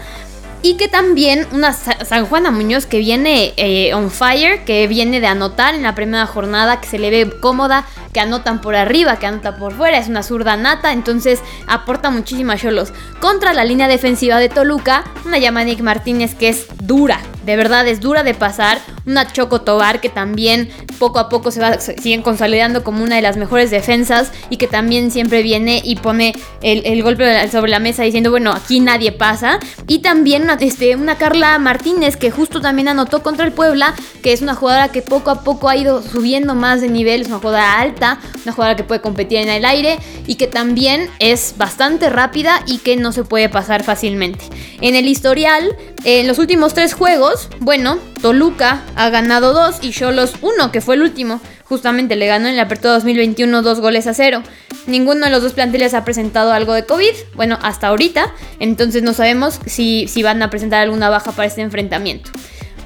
Y 0.62 0.76
que 0.76 0.90
también 0.90 1.48
una 1.54 1.72
San 1.72 2.26
Juana 2.26 2.52
Muñoz 2.52 2.86
que 2.86 3.00
viene 3.00 3.54
eh, 3.56 3.94
on 3.94 4.12
fire, 4.12 4.66
que 4.66 4.88
viene 4.88 5.22
de 5.22 5.28
anotar 5.28 5.74
en 5.74 5.84
la 5.84 5.96
primera 5.96 6.26
jornada, 6.26 6.82
que 6.82 6.88
se 6.88 7.00
le 7.00 7.10
ve 7.10 7.40
cómoda, 7.40 7.86
que 8.14 8.20
anotan 8.20 8.62
por 8.62 8.76
arriba, 8.76 9.18
que 9.18 9.26
anota 9.26 9.58
por 9.58 9.74
fuera, 9.74 9.98
es 9.98 10.08
una 10.08 10.24
zurda 10.24 10.58
nata, 10.58 10.94
entonces 10.94 11.40
aporta 11.68 12.10
muchísimo 12.10 12.52
a 12.52 12.58
Cholos. 12.58 12.94
Contra 13.20 13.54
la 13.54 13.66
línea 13.66 13.88
defensiva 13.88 14.40
de 14.40 14.50
Toluca, 14.50 15.04
una 15.26 15.38
Yamanik 15.38 15.82
Martínez 15.82 16.36
que 16.36 16.50
es 16.50 16.68
dura, 16.82 17.20
de 17.46 17.56
verdad 17.56 17.88
es 17.88 18.00
dura 18.00 18.24
de 18.24 18.34
pasar, 18.34 18.80
una 19.06 19.32
Choco 19.32 19.62
Tobar 19.62 20.02
que 20.02 20.10
también 20.10 20.70
poco 21.00 21.20
a 21.20 21.30
poco 21.30 21.52
se 21.52 21.60
va 21.60 21.80
siguen 21.80 22.22
consolidando 22.22 22.84
como 22.84 23.04
una 23.04 23.16
de 23.16 23.22
las 23.22 23.38
mejores 23.38 23.72
defensas 23.72 24.32
y 24.50 24.58
que 24.58 24.68
también 24.68 25.12
siempre 25.12 25.42
viene 25.42 25.82
y 25.84 25.96
pone 25.96 26.34
el, 26.62 27.02
golpe 27.02 27.48
sobre 27.50 27.72
la 27.72 27.80
mesa 27.80 28.04
diciendo, 28.04 28.30
bueno, 28.30 28.52
aquí 28.52 28.80
nadie 28.80 29.12
pasa. 29.12 29.60
Y 29.88 30.00
también 30.00 30.44
una, 30.44 30.56
este, 30.56 30.96
una 30.96 31.18
Carla 31.18 31.58
Martínez 31.58 32.18
que 32.18 32.30
justo 32.30 32.62
también 32.62 32.88
anotó 32.88 33.24
contra 33.24 33.46
el 33.46 33.52
Puebla, 33.52 33.96
que 34.22 34.34
es 34.34 34.42
una 34.42 34.54
jugadora 34.54 34.90
que 34.90 35.02
poco 35.02 35.32
a 35.32 35.44
poco 35.44 35.70
ha 35.70 35.76
ido 35.76 36.04
subiendo 36.04 36.54
más 36.54 36.82
de 36.82 36.90
nivel, 36.90 37.22
es 37.22 37.28
una 37.28 37.38
jugadora 37.38 37.80
alta, 37.80 37.99
una 38.44 38.54
jugadora 38.54 38.76
que 38.76 38.84
puede 38.84 39.02
competir 39.02 39.40
en 39.40 39.50
el 39.50 39.66
aire 39.66 40.00
y 40.26 40.36
que 40.36 40.48
también 40.48 41.10
es 41.20 41.56
bastante 41.58 42.10
rápida 42.10 42.62
y 42.66 42.80
que 42.80 42.96
no 42.96 43.12
se 43.12 43.24
puede 43.24 43.50
pasar 43.50 43.84
fácilmente. 43.84 44.46
En 44.82 44.96
el 44.96 45.08
historial, 45.08 45.76
en 46.04 46.28
los 46.28 46.40
últimos 46.40 46.74
tres 46.74 46.94
juegos, 46.94 47.50
bueno, 47.60 48.00
Toluca 48.22 48.84
ha 48.96 49.10
ganado 49.10 49.54
dos 49.54 49.78
y 49.82 49.92
Cholos 49.92 50.34
uno, 50.42 50.72
que 50.72 50.82
fue 50.82 50.96
el 50.96 51.02
último. 51.02 51.42
Justamente 51.66 52.16
le 52.16 52.28
ganó 52.28 52.48
en 52.48 52.56
la 52.56 52.64
apertura 52.64 52.94
2021 52.94 53.62
dos 53.62 53.80
goles 53.80 54.08
a 54.08 54.14
cero. 54.14 54.42
Ninguno 54.88 55.26
de 55.26 55.32
los 55.32 55.44
dos 55.44 55.54
planteles 55.54 55.94
ha 55.94 56.04
presentado 56.04 56.52
algo 56.52 56.74
de 56.74 56.86
COVID, 56.86 57.14
bueno, 57.36 57.60
hasta 57.62 57.88
ahorita. 57.88 58.34
Entonces 58.60 59.04
no 59.04 59.14
sabemos 59.14 59.60
si, 59.66 60.08
si 60.08 60.24
van 60.24 60.42
a 60.42 60.50
presentar 60.50 60.82
alguna 60.82 61.10
baja 61.10 61.32
para 61.32 61.48
este 61.48 61.62
enfrentamiento. 61.62 62.32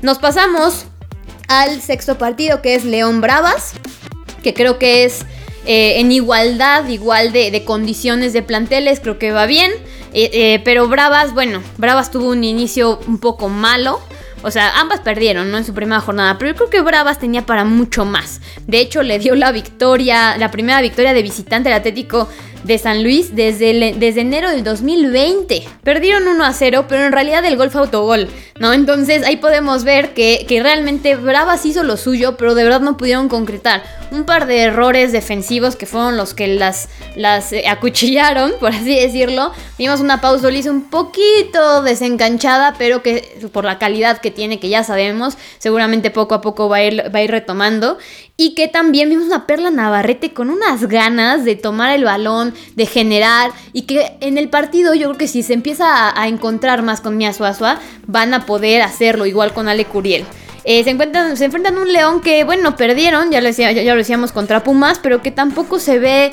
Nos 0.02 0.19
pasamos 0.19 0.86
al 1.47 1.82
sexto 1.82 2.17
partido 2.17 2.62
que 2.62 2.76
es 2.76 2.84
León 2.84 3.21
Bravas, 3.21 3.73
que 4.43 4.53
creo 4.53 4.77
que 4.77 5.06
es 5.06 5.25
eh, 5.65 5.99
en 5.99 6.12
igualdad, 6.12 6.88
igual 6.89 7.32
de, 7.32 7.63
condiciones 7.65 8.34
de 8.34 8.43
planteles, 8.43 8.99
creo 8.99 9.17
que 9.17 9.32
va 9.32 9.45
bien. 9.45 9.71
Eh, 10.13 10.29
eh, 10.34 10.62
pero 10.63 10.88
Bravas, 10.88 11.34
bueno, 11.34 11.63
Bravas 11.77 12.12
tuvo 12.12 12.29
un 12.29 12.43
inicio 12.43 12.99
un 13.08 13.17
poco 13.17 13.49
malo. 13.49 13.99
O 14.45 14.51
sea, 14.51 14.77
ambas 14.82 14.99
perdieron, 14.99 15.51
¿no? 15.51 15.58
En 15.58 15.63
su 15.63 15.73
primera 15.73 16.01
jornada. 16.01 16.38
Pero 16.38 16.51
yo 16.51 16.58
creo 16.58 16.69
que 16.69 16.82
Bravas 16.82 17.17
tenía 17.17 17.45
para 17.45 17.63
mucho 17.63 18.03
más. 18.03 18.41
De 18.67 18.82
hecho, 18.82 19.01
le 19.01 19.17
dio 19.17 19.36
la 19.36 19.53
victoria, 19.53 20.38
la 20.38 20.51
primera 20.51 20.82
victoria 20.82 21.13
de 21.13 21.21
visitante 21.21 21.69
al 21.69 21.75
Atlético 21.75 22.27
de 22.63 22.78
San 22.78 23.04
Luis 23.04 23.36
desde, 23.36 23.93
desde 23.97 24.21
enero 24.21 24.49
del 24.49 24.63
2020. 24.63 25.63
Perdieron 25.84 26.28
1 26.28 26.43
a 26.43 26.54
0, 26.54 26.86
pero 26.88 27.06
en 27.06 27.12
realidad 27.12 27.43
el 27.45 27.58
gol 27.58 27.69
fue 27.69 27.82
autogol, 27.82 28.30
¿no? 28.60 28.73
Entonces 28.73 29.23
ahí 29.26 29.38
podemos 29.38 29.84
ver 29.84 30.13
que, 30.13 30.45
que 30.47 30.62
realmente 30.62 31.15
Bravas 31.15 31.65
hizo 31.65 31.84
lo 31.84 31.97
suyo, 31.97 32.38
pero 32.38 32.56
de 32.56 32.63
verdad 32.63 32.82
no 32.82 32.97
pudieron 32.97 33.30
concretar. 33.30 33.84
Un 34.12 34.26
par 34.26 34.45
de 34.45 34.62
errores 34.62 35.12
defensivos 35.12 35.76
que 35.76 35.86
fueron 35.86 36.17
los 36.17 36.34
que 36.34 36.47
las, 36.47 36.89
las 37.15 37.52
eh, 37.52 37.65
acuchillaron, 37.67 38.54
por 38.60 38.71
así 38.71 38.95
decirlo. 38.95 39.52
Vimos 39.78 39.99
una 39.99 40.21
pausa 40.21 40.43
hizo 40.52 40.71
un 40.71 40.89
poquito 40.89 41.82
desenganchada, 41.82 42.76
pero 42.78 43.02
que 43.02 43.47
por 43.52 43.65
la 43.65 43.80
calidad 43.80 44.19
que 44.19 44.32
tiene, 44.32 44.60
que 44.60 44.69
ya 44.69 44.84
sabemos, 44.84 45.38
seguramente 45.58 46.12
poco 46.12 46.36
a 46.36 46.41
poco 46.41 46.69
va 46.69 46.78
a 46.78 46.84
ir, 46.84 47.13
va 47.13 47.19
a 47.19 47.23
ir 47.23 47.32
retomando. 47.32 47.97
Y 48.36 48.56
que 48.56 48.67
también 48.67 49.10
vimos 49.10 49.28
una 49.28 49.46
Perla 49.46 49.69
Navarrete 49.69 50.34
con 50.34 50.50
unas 50.50 50.88
ganas 50.88 51.46
de 51.46 51.56
tomar 51.56 51.93
el 51.93 52.04
balón, 52.04 52.54
de 52.76 52.86
generar. 52.88 53.52
Y 53.74 53.84
que 53.84 54.17
en 54.22 54.38
el 54.38 54.50
partido 54.50 54.96
yo 54.96 55.10
creo 55.10 55.17
que 55.17 55.28
si 55.28 55.43
se 55.43 55.54
empieza 55.54 56.19
a, 56.19 56.28
encontrar 56.28 56.82
más 56.82 57.00
con 57.00 57.15
Mia 57.15 57.32
Suazua, 57.32 57.80
van 58.08 58.34
a 58.34 58.46
poder 58.46 58.82
hacerlo 58.82 59.28
igual 59.28 59.54
con 59.54 59.67
Ale 59.67 59.86
Curiel. 59.86 60.26
Eh, 60.63 60.84
se, 60.84 60.89
encuentran, 60.89 61.38
se 61.38 61.46
enfrentan 61.46 61.78
a 61.78 61.82
un 61.82 61.93
León 61.93 62.22
que, 62.22 62.43
bueno, 62.43 62.76
perdieron, 62.76 63.30
ya 63.30 63.41
lo, 63.41 63.50
ya, 63.50 63.72
ya 63.72 63.93
lo 63.93 63.98
decíamos 63.98 64.32
contra 64.32 64.63
Pumas, 64.63 65.00
pero 65.00 65.22
que 65.22 65.30
tampoco 65.30 65.78
se 65.78 66.00
ve 66.00 66.32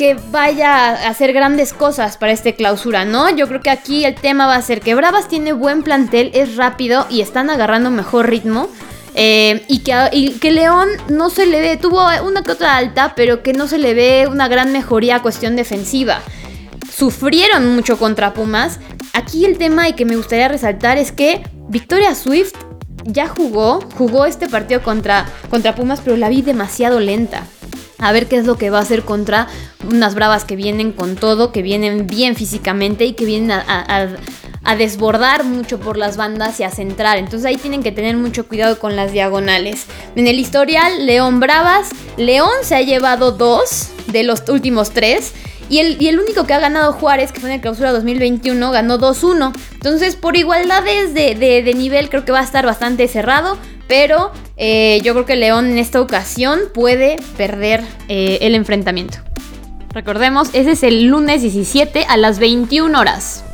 que 0.00 0.16
vaya 0.30 0.92
a 0.92 1.08
hacer 1.10 1.34
grandes 1.34 1.74
cosas 1.74 2.16
para 2.16 2.32
este 2.32 2.54
clausura, 2.54 3.04
¿no? 3.04 3.28
Yo 3.28 3.46
creo 3.48 3.60
que 3.60 3.68
aquí 3.68 4.06
el 4.06 4.14
tema 4.14 4.46
va 4.46 4.54
a 4.54 4.62
ser 4.62 4.80
que 4.80 4.94
Bravas 4.94 5.28
tiene 5.28 5.52
buen 5.52 5.82
plantel, 5.82 6.30
es 6.32 6.56
rápido 6.56 7.06
y 7.10 7.20
están 7.20 7.50
agarrando 7.50 7.90
mejor 7.90 8.30
ritmo. 8.30 8.70
Eh, 9.14 9.64
y, 9.68 9.80
que, 9.80 9.94
y 10.12 10.30
que 10.32 10.50
León 10.50 10.88
no 11.08 11.30
se 11.30 11.46
le 11.46 11.60
ve, 11.60 11.76
tuvo 11.76 12.06
una 12.24 12.42
que 12.42 12.52
otra 12.52 12.76
alta, 12.76 13.14
pero 13.16 13.42
que 13.42 13.52
no 13.52 13.66
se 13.66 13.78
le 13.78 13.94
ve 13.94 14.28
una 14.30 14.48
gran 14.48 14.72
mejoría 14.72 15.16
a 15.16 15.22
cuestión 15.22 15.56
defensiva. 15.56 16.20
Sufrieron 16.92 17.74
mucho 17.74 17.98
contra 17.98 18.34
Pumas. 18.34 18.78
Aquí 19.12 19.44
el 19.44 19.58
tema 19.58 19.88
y 19.88 19.94
que 19.94 20.04
me 20.04 20.16
gustaría 20.16 20.48
resaltar 20.48 20.98
es 20.98 21.12
que 21.12 21.42
Victoria 21.68 22.14
Swift 22.14 22.54
ya 23.04 23.26
jugó, 23.26 23.80
jugó 23.96 24.26
este 24.26 24.48
partido 24.48 24.82
contra, 24.82 25.26
contra 25.50 25.74
Pumas, 25.74 26.00
pero 26.04 26.16
la 26.16 26.28
vi 26.28 26.42
demasiado 26.42 27.00
lenta. 27.00 27.46
A 28.00 28.12
ver 28.12 28.26
qué 28.26 28.36
es 28.36 28.46
lo 28.46 28.56
que 28.56 28.70
va 28.70 28.78
a 28.78 28.82
hacer 28.82 29.02
contra 29.02 29.46
unas 29.88 30.14
bravas 30.14 30.44
que 30.44 30.56
vienen 30.56 30.92
con 30.92 31.16
todo, 31.16 31.52
que 31.52 31.62
vienen 31.62 32.06
bien 32.06 32.34
físicamente 32.36 33.04
y 33.04 33.12
que 33.12 33.24
vienen 33.24 33.50
a, 33.52 34.08
desbordar 34.76 35.44
mucho 35.44 35.80
por 35.80 35.96
las 35.96 36.16
bandas 36.16 36.60
y 36.60 36.62
a 36.62 36.70
centrar. 36.70 37.18
Entonces 37.18 37.44
ahí 37.44 37.56
tienen 37.56 37.82
que 37.82 37.92
tener 37.92 38.16
mucho 38.16 38.46
cuidado 38.46 38.78
con 38.78 38.96
las 38.96 39.12
diagonales. 39.12 39.86
En 40.16 40.26
el 40.26 40.38
historial, 40.38 41.06
León 41.06 41.40
Bravas, 41.40 41.90
León 42.16 42.50
se 42.62 42.76
ha 42.76 42.82
llevado 42.82 43.32
dos 43.32 43.90
de 44.06 44.22
los 44.22 44.48
últimos 44.48 44.90
tres. 44.90 45.32
Y 45.68 45.78
el, 45.78 46.02
y 46.02 46.08
el, 46.08 46.18
único 46.18 46.46
que 46.46 46.52
ha 46.52 46.58
ganado 46.58 46.92
Juárez, 46.92 47.30
que 47.30 47.38
fue 47.38 47.48
en 47.48 47.54
el 47.54 47.60
clausura 47.60 47.92
2021, 47.92 48.72
ganó 48.72 48.98
2-1. 48.98 49.52
Entonces, 49.74 50.16
por 50.16 50.36
igualdades 50.36 51.14
de, 51.14 51.36
de, 51.36 51.74
nivel, 51.74 52.10
creo 52.10 52.24
que 52.24 52.32
va 52.32 52.40
a 52.40 52.44
estar 52.44 52.66
bastante 52.66 53.06
cerrado. 53.06 53.56
Pero 53.90 54.30
eh, 54.56 55.00
yo 55.02 55.14
creo 55.14 55.26
que 55.26 55.34
León 55.34 55.66
en 55.66 55.78
esta 55.78 56.00
ocasión 56.00 56.60
puede 56.72 57.16
perder 57.36 57.82
eh, 58.08 58.38
el 58.40 58.54
enfrentamiento. 58.54 59.18
Recordemos, 59.92 60.50
ese 60.52 60.70
es 60.70 60.84
el 60.84 61.06
lunes 61.06 61.42
17 61.42 62.04
a 62.08 62.16
las 62.16 62.38
21 62.38 62.96
horas. 62.96 63.44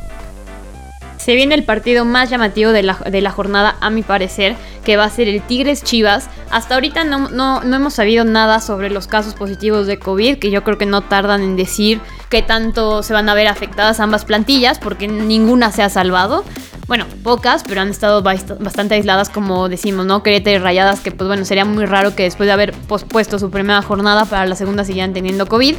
Se 1.27 1.35
viene 1.35 1.55
el 1.55 1.65
partido 1.65 2.05
más 2.05 2.29
llamativo 2.29 2.71
de 2.71 2.83
la, 2.83 3.31
jornada, 3.31 3.75
a 3.81 3.89
mi 3.89 4.01
parecer, 4.01 4.55
que 4.85 4.95
va 4.95 5.03
a 5.03 5.09
ser 5.09 5.27
el 5.27 5.41
Tigres 5.41 5.83
Chivas. 5.83 6.29
Hasta 6.51 6.75
ahorita 6.75 7.03
no, 7.03 7.27
no, 7.27 7.61
hemos 7.63 7.95
sabido 7.95 8.23
nada 8.23 8.61
sobre 8.61 8.89
los 8.89 9.07
casos 9.07 9.33
positivos 9.33 9.87
de 9.87 9.99
COVID, 9.99 10.37
que 10.37 10.51
yo 10.51 10.63
creo 10.63 10.77
que 10.77 10.85
no 10.85 11.01
tardan 11.01 11.41
en 11.41 11.57
decir 11.57 11.99
qué 12.29 12.43
tanto 12.43 13.03
se 13.03 13.11
van 13.11 13.27
a 13.27 13.33
ver 13.33 13.47
afectadas 13.47 13.99
ambas 13.99 14.23
plantillas, 14.23 14.79
porque 14.79 15.09
ninguna 15.09 15.73
se 15.73 15.83
ha 15.83 15.89
salvado. 15.89 16.45
Bueno, 16.87 17.03
pocas, 17.23 17.65
pero 17.67 17.81
han 17.81 17.89
estado 17.89 18.23
bastante 18.23 18.95
aisladas, 18.95 19.27
como 19.27 19.67
decimos, 19.67 20.05
¿no? 20.05 20.23
Querétaro 20.23 20.63
Rayadas, 20.63 21.01
que 21.01 21.11
pues 21.11 21.27
bueno, 21.27 21.43
sería 21.43 21.65
muy 21.65 21.85
raro 21.85 22.15
que 22.15 22.23
después 22.23 22.47
de 22.47 22.53
haber 22.53 22.71
pospuesto 22.71 23.37
su 23.37 23.51
primera 23.51 23.81
jornada 23.81 24.23
para 24.23 24.45
la 24.45 24.55
segunda 24.55 24.85
siguieran 24.85 25.11
teniendo 25.11 25.45
COVID. 25.45 25.75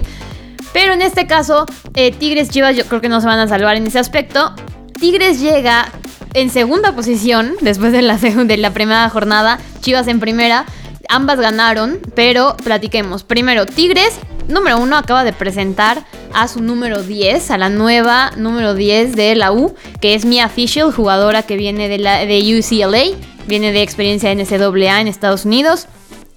Pero 0.74 0.92
en 0.92 1.00
este 1.00 1.26
caso, 1.26 1.64
eh, 1.94 2.12
Tigres 2.12 2.50
Chivas 2.50 2.76
yo 2.76 2.84
creo 2.84 3.00
que 3.00 3.08
no 3.08 3.22
se 3.22 3.26
van 3.26 3.38
a 3.38 3.48
salvar 3.48 3.76
en 3.76 3.86
ese 3.86 3.98
aspecto. 3.98 4.54
Tigres 4.98 5.40
llega 5.40 5.90
en 6.34 6.50
segunda 6.50 6.94
posición 6.94 7.54
después 7.60 7.92
de 7.92 8.02
la, 8.02 8.16
de 8.16 8.56
la 8.56 8.72
primera 8.72 9.08
jornada, 9.10 9.58
Chivas 9.80 10.08
en 10.08 10.20
primera. 10.20 10.66
Ambas 11.08 11.40
ganaron, 11.40 12.00
pero 12.14 12.56
platiquemos. 12.62 13.22
Primero, 13.22 13.64
Tigres, 13.64 14.18
número 14.48 14.78
uno, 14.78 14.96
acaba 14.96 15.24
de 15.24 15.32
presentar 15.32 16.04
a 16.34 16.48
su 16.48 16.60
número 16.60 17.02
10, 17.02 17.50
a 17.50 17.58
la 17.58 17.70
nueva 17.70 18.32
número 18.36 18.74
10 18.74 19.16
de 19.16 19.34
la 19.34 19.52
U, 19.52 19.74
que 20.00 20.14
es 20.14 20.24
Mia 20.24 20.46
Official, 20.46 20.92
jugadora 20.92 21.44
que 21.44 21.56
viene 21.56 21.88
de, 21.88 21.98
la, 21.98 22.26
de 22.26 22.58
UCLA, 22.58 23.16
viene 23.46 23.72
de 23.72 23.82
experiencia 23.82 24.30
en 24.30 24.38
NCAA 24.38 25.00
en 25.00 25.08
Estados 25.08 25.46
Unidos, 25.46 25.86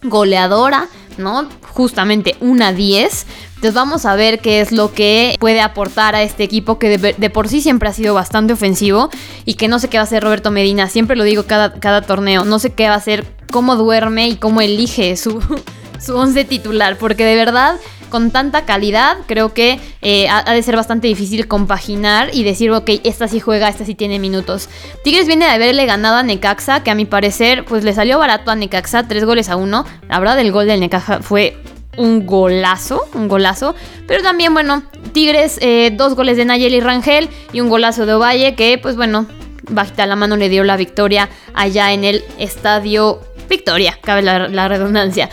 goleadora, 0.04 0.88
¿no? 1.18 1.50
Justamente 1.74 2.38
una 2.40 2.72
10. 2.72 3.26
Entonces 3.62 3.76
vamos 3.76 4.08
a 4.08 4.16
ver 4.16 4.40
qué 4.40 4.60
es 4.60 4.72
lo 4.72 4.92
que 4.92 5.36
puede 5.40 5.62
aportar 5.62 6.16
a 6.16 6.24
este 6.24 6.44
equipo 6.44 6.80
que 6.80 6.98
de, 6.98 7.30
por 7.30 7.48
sí 7.48 7.62
siempre 7.62 7.90
ha 7.90 7.94
sido 7.94 8.16
bastante 8.16 8.54
ofensivo 8.54 9.12
y 9.46 9.54
que 9.54 9.68
no 9.68 9.78
sé 9.78 9.88
qué 9.88 9.98
va 9.98 10.02
a 10.02 10.06
hacer 10.06 10.24
Roberto 10.24 10.50
Medina. 10.50 10.90
Siempre 10.90 11.16
lo 11.16 11.24
digo 11.24 11.44
cada, 11.44 11.74
cada 11.74 12.02
torneo. 12.02 12.44
No 12.44 12.58
sé 12.58 12.72
qué 12.72 12.88
va 12.88 12.96
a 12.96 12.98
hacer, 12.98 13.24
cómo 13.52 13.76
duerme 13.76 14.30
y 14.30 14.36
cómo 14.38 14.62
elige 14.62 15.16
su, 15.16 15.44
su 16.00 16.16
once 16.16 16.44
titular. 16.44 16.98
Porque 16.98 17.24
de 17.24 17.36
verdad 17.36 17.76
con 18.10 18.32
tanta 18.32 18.66
calidad, 18.66 19.18
creo 19.28 19.54
que 19.54 19.80
eh, 20.02 20.28
ha, 20.28 20.52
de 20.52 20.64
ser 20.64 20.76
bastante 20.76 21.08
difícil 21.08 21.48
compaginar 21.48 22.32
y 22.34 22.44
decir, 22.44 22.72
ok, 22.72 22.90
esta 23.04 23.28
sí 23.28 23.40
juega, 23.40 23.70
esta 23.70 23.86
sí 23.86 23.94
tiene 23.94 24.18
minutos. 24.18 24.70
Tigres 25.04 25.28
viene 25.28 25.46
de 25.46 25.52
haberle 25.52 25.86
ganado 25.86 26.18
a 26.18 26.24
Necaxa, 26.24 26.82
que 26.82 26.90
a 26.90 26.96
mi 26.96 27.06
parecer, 27.06 27.64
pues 27.64 27.84
le 27.84 27.94
salió 27.94 28.18
barato 28.18 28.50
a 28.50 28.56
Necaxa, 28.56 29.08
tres 29.08 29.24
goles 29.24 29.50
a 29.50 29.56
uno. 29.56 29.86
La 30.10 30.18
verdad, 30.18 30.40
el 30.40 30.52
gol 30.52 30.66
del 30.66 30.80
Necaxa 30.80 31.22
fue 31.22 31.58
un 31.98 32.26
golazo, 32.26 33.08
un 33.14 33.28
golazo. 33.28 33.76
Pero 34.08 34.24
también, 34.24 34.54
bueno, 34.54 34.84
Tigres, 35.14 35.58
eh, 35.62 35.92
dos 35.94 36.16
goles 36.16 36.38
de 36.38 36.46
Nayeli 36.46 36.80
Rangel 36.80 37.30
y 37.54 37.62
un 37.62 37.70
golazo 37.70 38.06
de 38.06 38.14
Ovalle 38.14 38.56
que, 38.56 38.78
pues 38.78 38.96
bueno, 38.96 39.26
bajita 39.70 40.06
la 40.06 40.16
mano 40.16 40.38
le 40.38 40.50
dio 40.50 40.64
la 40.64 40.78
victoria 40.78 41.30
allá 41.54 41.94
en 41.94 42.04
el 42.04 42.24
estadio 42.38 43.22
Victoria, 43.52 44.00
cabe 44.02 44.22
la, 44.22 44.68
redundancia. 44.70 45.30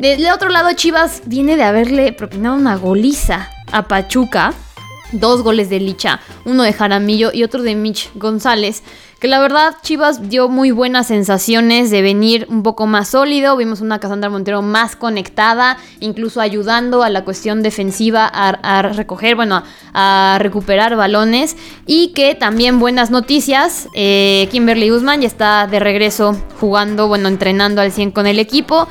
Del 0.00 0.26
otro 0.26 0.48
lado, 0.48 0.72
Chivas 0.72 1.22
viene 1.26 1.56
de 1.56 1.62
haberle 1.62 2.12
propinado 2.12 2.56
una 2.56 2.76
goliza 2.76 3.48
a 3.70 3.86
Pachuca. 3.86 4.52
Dos 5.12 5.42
goles 5.42 5.70
de 5.70 5.80
Licha, 5.80 6.20
uno 6.44 6.62
de 6.62 6.72
Jaramillo 6.72 7.30
y 7.32 7.42
otro 7.42 7.62
de 7.62 7.74
Mitch 7.74 8.10
González 8.14 8.82
que 9.20 9.28
la 9.28 9.38
verdad 9.38 9.76
Chivas 9.82 10.30
dio 10.30 10.48
muy 10.48 10.70
buenas 10.70 11.08
sensaciones 11.08 11.90
de 11.90 12.00
venir 12.00 12.46
un 12.48 12.62
poco 12.62 12.86
más 12.86 13.08
sólido, 13.08 13.54
vimos 13.54 13.82
una 13.82 14.00
Casandra 14.00 14.30
Montero 14.30 14.62
más 14.62 14.96
conectada, 14.96 15.76
incluso 16.00 16.40
ayudando 16.40 17.02
a 17.02 17.10
la 17.10 17.22
cuestión 17.22 17.62
defensiva 17.62 18.26
a, 18.26 18.80
recoger, 18.80 19.36
bueno, 19.36 19.62
a, 19.92 20.38
recuperar 20.40 20.96
balones. 20.96 21.58
Y 21.86 22.14
que 22.14 22.34
también 22.34 22.80
buenas 22.80 23.10
noticias, 23.10 23.88
eh, 23.94 24.48
Kimberly 24.50 24.90
Usman 24.90 25.20
ya 25.20 25.26
está 25.26 25.66
de 25.66 25.80
regreso 25.80 26.34
jugando, 26.58 27.06
bueno, 27.06 27.28
entrenando 27.28 27.82
al 27.82 27.92
100 27.92 28.12
con 28.12 28.26
el 28.26 28.38
equipo. 28.38 28.88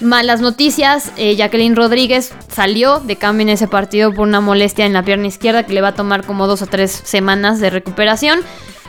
Malas 0.00 0.40
noticias, 0.40 1.10
eh, 1.16 1.34
Jacqueline 1.34 1.74
Rodríguez 1.74 2.32
salió 2.48 3.00
de 3.00 3.16
cambio 3.16 3.42
en 3.42 3.48
ese 3.48 3.66
partido 3.66 4.12
por 4.12 4.28
una 4.28 4.40
molestia 4.40 4.86
en 4.86 4.92
la 4.92 5.04
pierna 5.04 5.26
izquierda 5.26 5.64
que 5.64 5.72
le 5.72 5.80
va 5.80 5.88
a 5.88 5.94
tomar 5.94 6.24
como 6.24 6.46
dos 6.46 6.62
o 6.62 6.66
tres 6.66 6.92
semanas 7.04 7.58
de 7.58 7.70
recuperación 7.70 8.40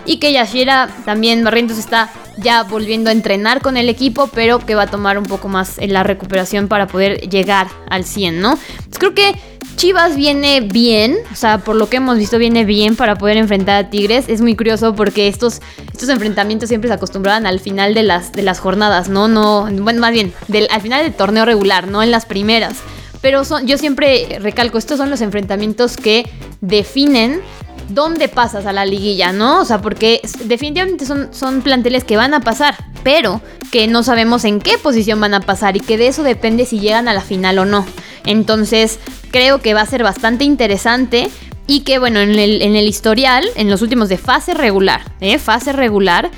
y 0.05 0.17
que 0.17 0.31
Yashira 0.31 0.89
también 1.05 1.43
Barrientos 1.43 1.77
está 1.77 2.09
ya 2.37 2.63
volviendo 2.63 3.09
a 3.09 3.13
entrenar 3.13 3.61
con 3.61 3.77
el 3.77 3.89
equipo, 3.89 4.27
pero 4.27 4.59
que 4.59 4.75
va 4.75 4.83
a 4.83 4.87
tomar 4.87 5.17
un 5.17 5.25
poco 5.25 5.47
más 5.47 5.77
en 5.77 5.93
la 5.93 6.03
recuperación 6.03 6.67
para 6.67 6.87
poder 6.87 7.29
llegar 7.29 7.67
al 7.89 8.05
100, 8.05 8.41
¿no? 8.41 8.57
creo 8.97 9.13
que 9.13 9.35
Chivas 9.75 10.15
viene 10.15 10.61
bien, 10.61 11.17
o 11.31 11.35
sea, 11.35 11.57
por 11.57 11.75
lo 11.75 11.89
que 11.89 11.97
hemos 11.97 12.17
visto 12.17 12.37
viene 12.37 12.63
bien 12.63 12.95
para 12.95 13.15
poder 13.15 13.37
enfrentar 13.37 13.83
a 13.83 13.89
Tigres. 13.89 14.25
Es 14.27 14.39
muy 14.39 14.55
curioso 14.55 14.95
porque 14.95 15.27
estos, 15.27 15.61
estos 15.91 16.09
enfrentamientos 16.09 16.69
siempre 16.69 16.87
se 16.87 16.93
acostumbraban 16.93 17.45
al 17.45 17.59
final 17.59 17.93
de 17.93 18.03
las, 18.03 18.31
de 18.31 18.43
las 18.43 18.59
jornadas, 18.59 19.09
¿no? 19.09 19.27
no 19.27 19.67
bueno, 19.71 19.99
más 19.99 20.11
bien, 20.11 20.31
al 20.69 20.81
final 20.81 21.03
del 21.03 21.13
torneo 21.13 21.43
regular, 21.43 21.87
no 21.87 22.03
en 22.03 22.11
las 22.11 22.25
primeras. 22.25 22.75
Pero 23.21 23.43
son, 23.45 23.65
yo 23.65 23.77
siempre 23.77 24.37
recalco, 24.39 24.77
estos 24.77 24.97
son 24.97 25.09
los 25.09 25.21
enfrentamientos 25.21 25.97
que 25.97 26.29
definen 26.61 27.41
dónde 27.89 28.27
pasas 28.27 28.65
a 28.65 28.73
la 28.73 28.85
liguilla, 28.85 29.31
¿no? 29.31 29.61
O 29.61 29.65
sea, 29.65 29.81
porque 29.81 30.21
definitivamente 30.45 31.05
son, 31.05 31.33
son 31.33 31.61
planteles 31.61 32.03
que 32.03 32.17
van 32.17 32.33
a 32.33 32.41
pasar, 32.41 32.75
pero 33.03 33.41
que 33.71 33.87
no 33.87 34.03
sabemos 34.03 34.45
en 34.45 34.59
qué 34.59 34.77
posición 34.77 35.19
van 35.19 35.33
a 35.33 35.41
pasar 35.41 35.75
y 35.77 35.79
que 35.79 35.97
de 35.97 36.07
eso 36.07 36.23
depende 36.23 36.65
si 36.65 36.79
llegan 36.79 37.07
a 37.07 37.13
la 37.13 37.21
final 37.21 37.59
o 37.59 37.65
no. 37.65 37.85
Entonces, 38.25 38.99
creo 39.31 39.61
que 39.61 39.73
va 39.73 39.81
a 39.81 39.85
ser 39.85 40.03
bastante 40.03 40.43
interesante 40.43 41.29
y 41.67 41.81
que, 41.81 41.99
bueno, 41.99 42.19
en 42.19 42.35
el, 42.37 42.61
en 42.61 42.75
el 42.75 42.87
historial, 42.87 43.45
en 43.55 43.69
los 43.69 43.81
últimos 43.81 44.09
de 44.09 44.17
fase 44.17 44.53
regular, 44.53 45.01
¿eh? 45.21 45.39
Fase 45.39 45.73
regular. 45.73 46.29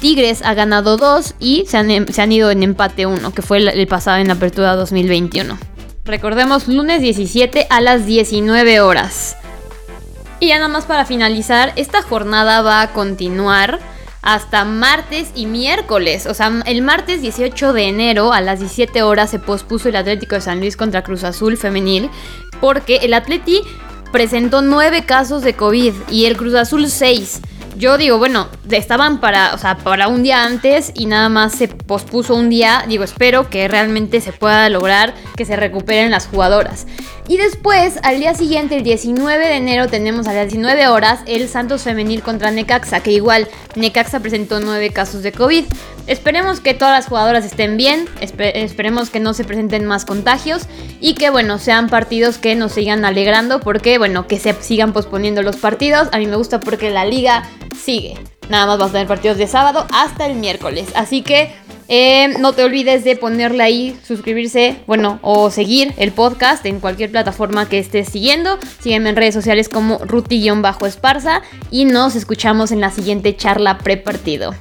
Tigres 0.00 0.42
ha 0.42 0.54
ganado 0.54 0.96
dos 0.96 1.34
y 1.38 1.64
se 1.68 1.76
han, 1.76 2.32
ido 2.32 2.50
en 2.50 2.62
empate 2.62 3.06
uno, 3.06 3.32
que 3.32 3.42
fue 3.42 3.58
el, 3.58 3.68
el 3.68 3.86
pasado 3.86 4.18
en 4.18 4.30
apertura 4.30 4.74
2021. 4.74 5.56
Recordemos, 6.04 6.66
lunes 6.66 7.00
17 7.00 7.68
a 7.70 7.80
las 7.80 8.06
19 8.06 8.80
horas. 8.80 9.36
Y 10.42 10.48
ya 10.48 10.56
nada 10.56 10.66
más 10.66 10.86
para 10.86 11.04
finalizar, 11.04 11.72
esta 11.76 12.02
jornada 12.02 12.62
va 12.62 12.82
a 12.82 12.92
continuar 12.92 13.78
hasta 14.22 14.64
martes 14.64 15.30
y 15.36 15.46
miércoles. 15.46 16.26
O 16.26 16.34
sea, 16.34 16.64
el 16.66 16.82
martes 16.82 17.22
18 17.22 17.72
de 17.72 17.84
enero 17.84 18.32
a 18.32 18.40
las 18.40 18.58
17 18.58 19.04
horas 19.04 19.30
se 19.30 19.38
pospuso 19.38 19.88
el 19.88 19.94
Atlético 19.94 20.34
de 20.34 20.40
San 20.40 20.58
Luis 20.58 20.76
contra 20.76 21.04
Cruz 21.04 21.22
Azul 21.22 21.56
femenil 21.56 22.10
porque 22.60 22.96
el 23.02 23.14
Atleti 23.14 23.60
presentó 24.10 24.62
9 24.62 25.04
casos 25.06 25.42
de 25.42 25.54
COVID 25.54 25.94
y 26.10 26.24
el 26.24 26.36
Cruz 26.36 26.56
Azul 26.56 26.88
6. 26.88 27.40
Yo 27.76 27.96
digo, 27.96 28.18
bueno, 28.18 28.48
estaban 28.68 29.20
para, 29.20 29.54
o 29.54 29.58
sea, 29.58 29.78
para 29.78 30.08
un 30.08 30.24
día 30.24 30.44
antes 30.44 30.90
y 30.94 31.06
nada 31.06 31.28
más 31.28 31.52
se 31.52 31.68
pospuso 31.68 32.34
un 32.34 32.50
día. 32.50 32.84
Digo, 32.88 33.04
espero 33.04 33.48
que 33.48 33.68
realmente 33.68 34.20
se 34.20 34.32
pueda 34.32 34.68
lograr 34.68 35.14
que 35.36 35.44
se 35.44 35.54
recuperen 35.54 36.10
las 36.10 36.26
jugadoras. 36.26 36.86
Y 37.28 37.36
después, 37.36 38.00
al 38.02 38.18
día 38.18 38.34
siguiente, 38.34 38.76
el 38.76 38.82
19 38.82 39.46
de 39.46 39.56
enero, 39.56 39.86
tenemos 39.86 40.26
a 40.26 40.32
las 40.32 40.48
19 40.48 40.88
horas 40.88 41.20
el 41.26 41.48
Santos 41.48 41.82
Femenil 41.82 42.20
contra 42.20 42.50
Necaxa, 42.50 43.00
que 43.00 43.12
igual 43.12 43.48
Necaxa 43.76 44.18
presentó 44.20 44.58
9 44.58 44.90
casos 44.90 45.22
de 45.22 45.30
COVID. 45.30 45.64
Esperemos 46.08 46.58
que 46.58 46.74
todas 46.74 46.98
las 46.98 47.06
jugadoras 47.06 47.44
estén 47.44 47.76
bien, 47.76 48.06
esperemos 48.20 49.08
que 49.08 49.20
no 49.20 49.34
se 49.34 49.44
presenten 49.44 49.84
más 49.84 50.04
contagios 50.04 50.64
y 51.00 51.14
que, 51.14 51.30
bueno, 51.30 51.58
sean 51.58 51.88
partidos 51.88 52.38
que 52.38 52.56
nos 52.56 52.72
sigan 52.72 53.04
alegrando, 53.04 53.60
porque, 53.60 53.98
bueno, 53.98 54.26
que 54.26 54.40
se 54.40 54.52
sigan 54.60 54.92
posponiendo 54.92 55.42
los 55.42 55.56
partidos. 55.56 56.08
A 56.10 56.18
mí 56.18 56.26
me 56.26 56.34
gusta 56.34 56.58
porque 56.58 56.90
la 56.90 57.04
liga 57.04 57.44
sigue. 57.80 58.18
Nada 58.48 58.66
más 58.66 58.78
vamos 58.78 58.90
a 58.90 58.94
tener 58.94 59.06
partidos 59.06 59.38
de 59.38 59.46
sábado 59.46 59.86
hasta 59.94 60.26
el 60.26 60.34
miércoles. 60.34 60.88
Así 60.96 61.22
que 61.22 61.54
Eh, 61.88 62.34
no 62.38 62.52
te 62.52 62.64
olvides 62.64 63.04
de 63.04 63.16
ponerle 63.16 63.62
ahí, 63.62 63.96
suscribirse, 64.02 64.76
bueno, 64.86 65.18
o 65.22 65.50
seguir 65.50 65.92
el 65.96 66.12
podcast 66.12 66.64
en 66.66 66.80
cualquier 66.80 67.10
plataforma 67.10 67.68
que 67.68 67.78
estés 67.78 68.08
siguiendo. 68.08 68.58
Sígueme 68.80 69.10
en 69.10 69.16
redes 69.16 69.34
sociales 69.34 69.68
como 69.68 69.98
ruti-esparza 69.98 71.42
y 71.70 71.84
nos 71.84 72.16
escuchamos 72.16 72.72
en 72.72 72.80
la 72.80 72.90
siguiente 72.90 73.36
charla 73.36 73.78
prepartido. 73.78 74.54